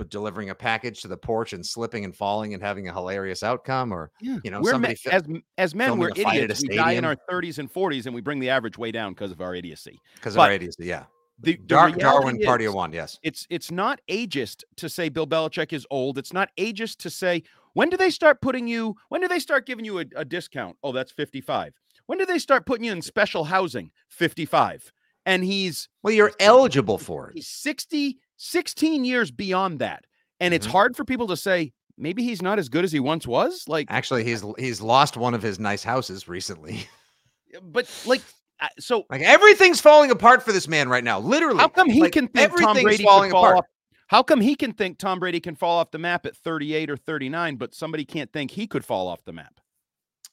but 0.00 0.08
delivering 0.08 0.48
a 0.48 0.54
package 0.54 1.02
to 1.02 1.08
the 1.08 1.16
porch 1.16 1.52
and 1.52 1.64
slipping 1.64 2.06
and 2.06 2.16
falling 2.16 2.54
and 2.54 2.62
having 2.62 2.88
a 2.88 2.92
hilarious 2.92 3.42
outcome, 3.42 3.92
or 3.92 4.10
Yeah. 4.22 4.38
you 4.42 4.50
know, 4.50 4.62
we're 4.62 4.70
somebody 4.70 4.94
me- 5.04 5.12
as 5.12 5.22
as 5.58 5.74
men, 5.74 5.98
we're 5.98 6.08
a 6.08 6.14
fight 6.14 6.36
at 6.36 6.40
a 6.40 6.44
idiots. 6.44 6.62
We 6.66 6.74
die 6.74 6.92
in 6.92 7.04
our 7.04 7.16
30s 7.30 7.58
and 7.58 7.70
40s, 7.70 8.06
and 8.06 8.14
we 8.14 8.22
bring 8.22 8.38
the 8.40 8.48
average 8.48 8.78
way 8.78 8.90
down 8.92 9.12
because 9.12 9.30
of 9.30 9.42
our 9.42 9.54
idiocy. 9.54 10.00
because 10.14 10.36
of 10.36 10.40
our 10.40 10.52
idiocy. 10.52 10.86
Yeah, 10.86 11.04
The, 11.38 11.52
the 11.56 11.62
Dark 11.64 11.96
reality 11.96 12.00
Darwin 12.02 12.40
Party 12.40 12.64
of 12.64 12.72
One. 12.72 12.94
Yes. 12.94 13.18
it's 13.22 13.46
it's 13.50 13.70
not 13.70 14.00
ageist 14.08 14.62
to 14.76 14.88
say 14.88 15.10
Bill 15.10 15.26
Belichick 15.26 15.74
is 15.74 15.86
old. 15.90 16.16
It's 16.16 16.32
not 16.32 16.48
ageist 16.56 16.96
to 17.00 17.10
say 17.10 17.42
when 17.74 17.90
do 17.90 17.98
they 17.98 18.08
start 18.10 18.40
putting 18.40 18.66
you? 18.66 18.96
When 19.10 19.20
do 19.20 19.28
they 19.28 19.38
start 19.38 19.66
giving 19.66 19.84
you 19.84 19.98
a, 19.98 20.04
a 20.16 20.24
discount? 20.24 20.78
Oh, 20.82 20.92
that's 20.92 21.12
fifty 21.12 21.42
five. 21.42 21.74
When 22.06 22.18
do 22.18 22.24
they 22.24 22.38
start 22.38 22.64
putting 22.64 22.84
you 22.86 22.92
in 22.92 23.02
special 23.02 23.44
housing? 23.44 23.90
Fifty 24.08 24.46
five. 24.46 24.90
And 25.26 25.44
he's 25.44 25.86
Well, 26.02 26.14
you're 26.14 26.32
eligible 26.40 26.96
for 26.96 27.28
it. 27.28 27.34
he's 27.34 27.46
60, 27.48 28.18
16 28.42 29.04
years 29.04 29.30
beyond 29.30 29.80
that, 29.80 30.04
and 30.40 30.54
it's 30.54 30.66
Mhm. 30.66 30.70
hard 30.70 30.96
for 30.96 31.04
people 31.04 31.26
to 31.26 31.36
say 31.36 31.72
maybe 31.98 32.22
he's 32.24 32.40
not 32.40 32.58
as 32.58 32.70
good 32.70 32.84
as 32.84 32.90
he 32.92 32.98
once 33.00 33.26
was. 33.26 33.64
Like, 33.68 33.86
Actually, 33.90 34.24
he's 34.24 34.42
he's 34.58 34.80
lost 34.80 35.18
one 35.18 35.34
of 35.34 35.42
his 35.42 35.58
nice 35.60 35.84
houses 35.84 36.26
recently. 36.26 36.88
but 37.62 37.86
like, 38.06 38.22
so 38.78 39.04
Like 39.10 39.20
everything's 39.20 39.80
falling 39.82 40.10
apart 40.10 40.42
for 40.42 40.52
this 40.52 40.66
man 40.68 40.88
right 40.88 41.04
now. 41.04 41.18
Literally. 41.20 41.58
how 41.58 41.68
come 41.68 41.90
he 41.90 42.00
Like, 42.00 42.12
can 42.12 42.28
think 42.28 42.50
Tom 42.50 42.62
everything's 42.62 42.82
Brady 42.84 43.04
falling 43.04 43.30
can 43.30 43.32
fall 43.32 43.44
apart. 43.44 43.56
off? 43.58 43.64
How 44.08 44.22
come 44.22 44.40
he 44.40 44.54
can 44.56 44.72
think 44.72 44.98
Tom 44.98 45.20
Brady 45.20 45.38
can 45.40 45.54
fall 45.54 45.78
off 45.78 45.90
the 45.90 45.98
map 45.98 46.24
at 46.26 46.34
38 46.36 46.88
or 46.90 46.96
39, 46.96 47.56
but 47.56 47.74
somebody 47.74 48.04
can't 48.06 48.32
think 48.32 48.50
he 48.52 48.66
could 48.66 48.84
fall 48.84 49.06
off 49.06 49.22
the 49.24 49.32
map? 49.32 49.60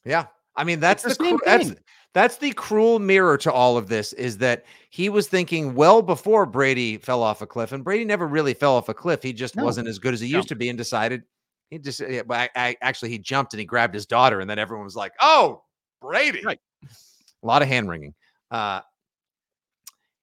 Yeah. 0.04 0.26
I 0.58 0.64
mean, 0.64 0.80
that's 0.80 1.02
the 1.04 1.10
the, 1.10 1.14
same 1.14 1.38
cru- 1.38 1.46
that's 1.46 1.68
thing. 1.68 1.78
that's 2.14 2.36
the 2.36 2.52
cruel 2.52 2.98
mirror 2.98 3.38
to 3.38 3.52
all 3.52 3.76
of 3.78 3.88
this 3.88 4.12
is 4.14 4.36
that 4.38 4.64
he 4.90 5.08
was 5.08 5.28
thinking 5.28 5.74
well 5.74 6.02
before 6.02 6.44
Brady 6.46 6.98
fell 6.98 7.22
off 7.22 7.40
a 7.40 7.46
cliff, 7.46 7.72
and 7.72 7.84
Brady 7.84 8.04
never 8.04 8.26
really 8.26 8.54
fell 8.54 8.74
off 8.74 8.88
a 8.88 8.94
cliff. 8.94 9.22
He 9.22 9.32
just 9.32 9.56
No. 9.56 9.64
wasn't 9.64 9.88
as 9.88 9.98
good 9.98 10.14
as 10.14 10.20
he 10.20 10.26
used 10.26 10.48
to 10.48 10.56
be, 10.56 10.68
and 10.68 10.76
decided 10.76 11.22
he 11.70 11.78
just 11.78 12.00
yeah, 12.00 12.22
but 12.22 12.50
I, 12.56 12.68
I, 12.68 12.76
actually 12.82 13.10
he 13.10 13.18
jumped 13.18 13.52
and 13.54 13.60
he 13.60 13.66
grabbed 13.66 13.94
his 13.94 14.04
daughter, 14.06 14.40
and 14.40 14.50
then 14.50 14.58
everyone 14.58 14.84
was 14.84 14.96
like, 14.96 15.12
"Oh, 15.20 15.62
Brady!" 16.02 16.42
Right. 16.44 16.60
A 16.84 17.46
lot 17.46 17.62
of 17.62 17.68
hand 17.68 17.88
wringing. 17.88 18.14
Uh, 18.50 18.80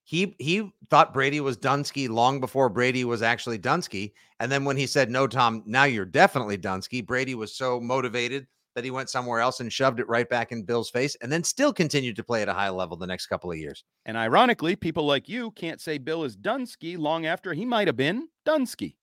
he 0.04 0.36
he 0.38 0.70
thought 0.90 1.14
Brady 1.14 1.40
was 1.40 1.56
Dunsky 1.56 2.08
long 2.08 2.40
before 2.40 2.68
Brady 2.68 3.04
was 3.04 3.22
actually 3.22 3.58
Dunsky, 3.58 4.12
and 4.38 4.52
then 4.52 4.64
when 4.64 4.76
he 4.76 4.86
said, 4.86 5.10
"No, 5.10 5.26
Tom, 5.26 5.62
now 5.66 5.84
you're 5.84 6.04
definitely 6.04 6.58
Dunsky," 6.58 7.04
Brady 7.04 7.34
was 7.34 7.54
so 7.54 7.80
motivated 7.80 8.46
that 8.76 8.84
he 8.84 8.90
went 8.90 9.08
somewhere 9.10 9.40
else 9.40 9.60
and 9.60 9.72
shoved 9.72 9.98
it 9.98 10.08
right 10.08 10.28
back 10.28 10.52
in 10.52 10.62
Bill's 10.62 10.90
face, 10.90 11.16
and 11.22 11.32
then 11.32 11.42
still 11.42 11.72
continued 11.72 12.14
to 12.14 12.22
play 12.22 12.42
at 12.42 12.48
a 12.48 12.52
high 12.52 12.68
level 12.68 12.96
the 12.96 13.06
next 13.06 13.26
couple 13.26 13.50
of 13.50 13.56
years. 13.56 13.82
And 14.04 14.18
ironically, 14.18 14.76
people 14.76 15.06
like 15.06 15.28
you 15.28 15.50
can't 15.52 15.80
say 15.80 15.96
Bill 15.96 16.24
is 16.24 16.36
Dunsky 16.36 16.98
long 16.98 17.24
after 17.24 17.54
he 17.54 17.64
might 17.64 17.88
have 17.88 17.96
been 17.96 18.28
Dunsky. 18.46 18.96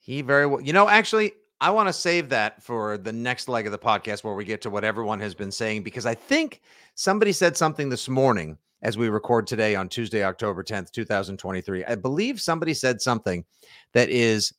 He 0.00 0.22
very 0.22 0.46
well, 0.46 0.62
you 0.62 0.72
know, 0.72 0.88
actually, 0.88 1.32
I 1.60 1.68
want 1.70 1.90
to 1.90 1.92
save 1.92 2.30
that 2.30 2.62
for 2.62 2.96
the 2.96 3.12
next 3.12 3.46
leg 3.46 3.66
of 3.66 3.72
the 3.72 3.78
podcast 3.78 4.24
where 4.24 4.34
we 4.34 4.46
get 4.46 4.62
to 4.62 4.70
what 4.70 4.82
everyone 4.82 5.20
has 5.20 5.34
been 5.34 5.52
saying 5.52 5.82
because 5.82 6.06
I 6.06 6.14
think 6.14 6.62
somebody 6.94 7.32
said 7.32 7.58
something 7.58 7.90
this 7.90 8.08
morning 8.08 8.56
as 8.80 8.96
we 8.96 9.10
record 9.10 9.46
today 9.46 9.74
on 9.74 9.90
Tuesday, 9.90 10.24
October 10.24 10.64
10th, 10.64 10.90
2023. 10.90 11.84
I 11.84 11.94
believe 11.96 12.40
somebody 12.40 12.72
said 12.72 13.02
something 13.02 13.44
that 13.92 14.08
is 14.08 14.54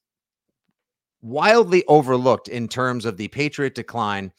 wildly 1.21 1.83
overlooked 1.87 2.47
in 2.47 2.67
terms 2.67 3.05
of 3.05 3.17
the 3.17 3.27
Patriot 3.29 3.75
decline, 3.75 4.31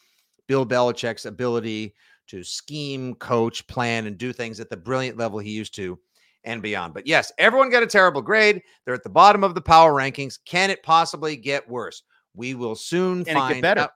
Bill 0.48 0.66
Belichick's 0.66 1.26
ability 1.26 1.94
to 2.28 2.42
scheme, 2.42 3.14
coach, 3.16 3.66
plan, 3.66 4.06
and 4.06 4.16
do 4.18 4.32
things 4.32 4.60
at 4.60 4.70
the 4.70 4.76
brilliant 4.76 5.18
level 5.18 5.38
he 5.38 5.50
used 5.50 5.74
to 5.76 5.98
and 6.44 6.62
beyond. 6.62 6.94
But 6.94 7.06
yes, 7.06 7.30
everyone 7.38 7.70
got 7.70 7.82
a 7.82 7.86
terrible 7.86 8.22
grade. 8.22 8.62
They're 8.84 8.94
at 8.94 9.02
the 9.04 9.08
bottom 9.10 9.44
of 9.44 9.54
the 9.54 9.60
power 9.60 9.92
rankings. 9.92 10.38
Can 10.44 10.70
it 10.70 10.82
possibly 10.82 11.36
get 11.36 11.68
worse? 11.68 12.02
We 12.34 12.54
will 12.54 12.74
soon 12.74 13.24
Can 13.24 13.36
it 13.36 13.40
get 13.40 13.48
find 13.48 13.62
better? 13.62 13.80
out. 13.82 13.90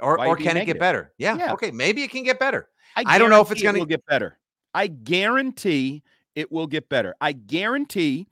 Or, 0.00 0.18
or 0.26 0.36
can 0.36 0.56
it 0.56 0.64
get 0.66 0.78
better? 0.78 1.12
Yeah, 1.18 1.36
Yeah. 1.36 1.52
Okay. 1.52 1.70
Maybe 1.70 2.02
it 2.02 2.10
can 2.10 2.24
get 2.24 2.38
better. 2.38 2.68
I 2.96 3.18
don't 3.18 3.30
know 3.30 3.40
if 3.40 3.50
it's 3.50 3.62
guarantee 3.62 3.78
it 3.80 3.84
gonna- 3.84 3.88
get 3.88 4.06
better. 4.06 4.38
I 4.74 4.86
guarantee 4.86 6.02
it 6.34 6.50
will 6.50 6.66
get 6.66 6.88
better. 6.88 7.14
I 7.20 7.32
guarantee 7.32 8.26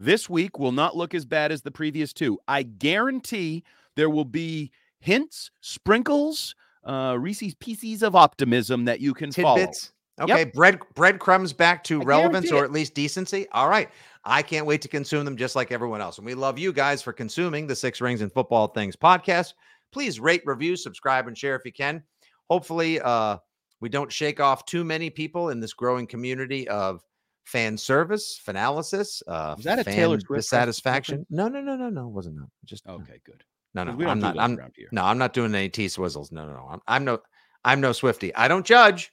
this 0.00 0.28
week 0.28 0.58
will 0.58 0.72
not 0.72 0.96
look 0.96 1.14
as 1.14 1.24
bad 1.24 1.52
as 1.52 1.62
the 1.62 1.70
previous 1.70 2.12
two. 2.12 2.38
I 2.48 2.62
guarantee 2.62 3.64
there 3.96 4.10
will 4.10 4.24
be 4.24 4.70
hints, 5.00 5.50
sprinkles, 5.60 6.54
uh, 6.84 7.16
Reese's 7.18 7.54
pieces 7.54 8.02
of 8.02 8.14
optimism 8.14 8.84
that 8.84 9.00
you 9.00 9.14
can 9.14 9.32
follow. 9.32 9.56
Tidbits. 9.56 9.92
Okay. 10.20 10.44
Bread 10.44 10.78
breadcrumbs 10.94 11.52
back 11.52 11.82
to 11.84 12.00
I 12.00 12.04
relevance 12.04 12.52
or 12.52 12.64
at 12.64 12.70
least 12.70 12.94
decency. 12.94 13.48
All 13.52 13.68
right. 13.68 13.88
I 14.24 14.42
can't 14.42 14.64
wait 14.64 14.80
to 14.82 14.88
consume 14.88 15.24
them 15.24 15.36
just 15.36 15.56
like 15.56 15.72
everyone 15.72 16.00
else. 16.00 16.18
And 16.18 16.26
we 16.26 16.34
love 16.34 16.58
you 16.58 16.72
guys 16.72 17.02
for 17.02 17.12
consuming 17.12 17.66
the 17.66 17.74
Six 17.74 18.00
Rings 18.00 18.20
and 18.20 18.32
Football 18.32 18.68
Things 18.68 18.96
podcast. 18.96 19.54
Please 19.92 20.20
rate, 20.20 20.42
review, 20.44 20.76
subscribe, 20.76 21.26
and 21.26 21.36
share 21.36 21.56
if 21.56 21.64
you 21.64 21.72
can. 21.72 22.02
Hopefully, 22.48 23.00
uh, 23.00 23.38
we 23.80 23.88
don't 23.88 24.10
shake 24.10 24.40
off 24.40 24.64
too 24.64 24.84
many 24.84 25.10
people 25.10 25.50
in 25.50 25.60
this 25.60 25.72
growing 25.72 26.06
community 26.06 26.66
of 26.68 27.02
fan 27.44 27.76
service, 27.76 28.40
fanalysis, 28.46 29.22
uh, 29.26 29.54
Was 29.56 29.64
that 29.64 29.78
a 29.78 29.84
Taylor 29.84 30.18
Swift 30.20 30.42
dissatisfaction. 30.42 31.26
No, 31.30 31.48
no, 31.48 31.60
no, 31.60 31.76
no, 31.76 31.88
no, 31.88 32.08
it 32.08 32.12
wasn't 32.12 32.36
no. 32.36 32.46
Just 32.64 32.86
no. 32.86 32.94
Okay, 32.94 33.20
good. 33.24 33.44
No, 33.74 33.84
no, 33.84 34.08
I'm 34.08 34.20
not. 34.20 34.38
I'm 34.38 34.56
around 34.58 34.72
here. 34.76 34.88
no, 34.92 35.04
I'm 35.04 35.18
not 35.18 35.32
doing 35.32 35.54
any 35.54 35.68
T 35.68 35.86
swizzles. 35.86 36.30
No, 36.30 36.46
no, 36.46 36.52
no. 36.52 36.68
I'm, 36.70 36.80
I'm 36.86 37.04
no, 37.04 37.20
I'm 37.64 37.80
no 37.80 37.92
Swifty. 37.92 38.34
I 38.34 38.46
don't 38.48 38.64
judge. 38.64 39.12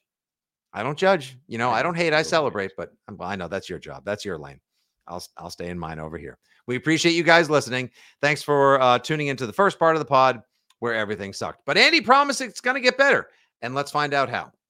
I 0.73 0.83
don't 0.83 0.97
judge. 0.97 1.37
You 1.47 1.57
know, 1.57 1.69
I 1.71 1.83
don't 1.83 1.95
hate. 1.95 2.13
I 2.13 2.21
celebrate. 2.21 2.71
But 2.77 2.91
um, 3.07 3.17
I 3.19 3.35
know 3.35 3.47
that's 3.47 3.69
your 3.69 3.79
job. 3.79 4.03
That's 4.05 4.23
your 4.23 4.37
lane. 4.37 4.59
I'll 5.07 5.23
I'll 5.37 5.49
stay 5.49 5.69
in 5.69 5.79
mine 5.79 5.99
over 5.99 6.17
here. 6.17 6.37
We 6.67 6.75
appreciate 6.75 7.13
you 7.13 7.23
guys 7.23 7.49
listening. 7.49 7.89
Thanks 8.21 8.43
for 8.43 8.79
uh, 8.79 8.99
tuning 8.99 9.27
into 9.27 9.47
the 9.47 9.53
first 9.53 9.79
part 9.79 9.95
of 9.95 9.99
the 9.99 10.05
pod 10.05 10.41
where 10.79 10.93
everything 10.93 11.33
sucked. 11.33 11.61
But 11.65 11.77
Andy 11.77 12.01
promised 12.01 12.41
it's 12.41 12.61
going 12.61 12.75
to 12.75 12.81
get 12.81 12.97
better, 12.97 13.29
and 13.61 13.73
let's 13.73 13.91
find 13.91 14.13
out 14.13 14.29
how. 14.29 14.51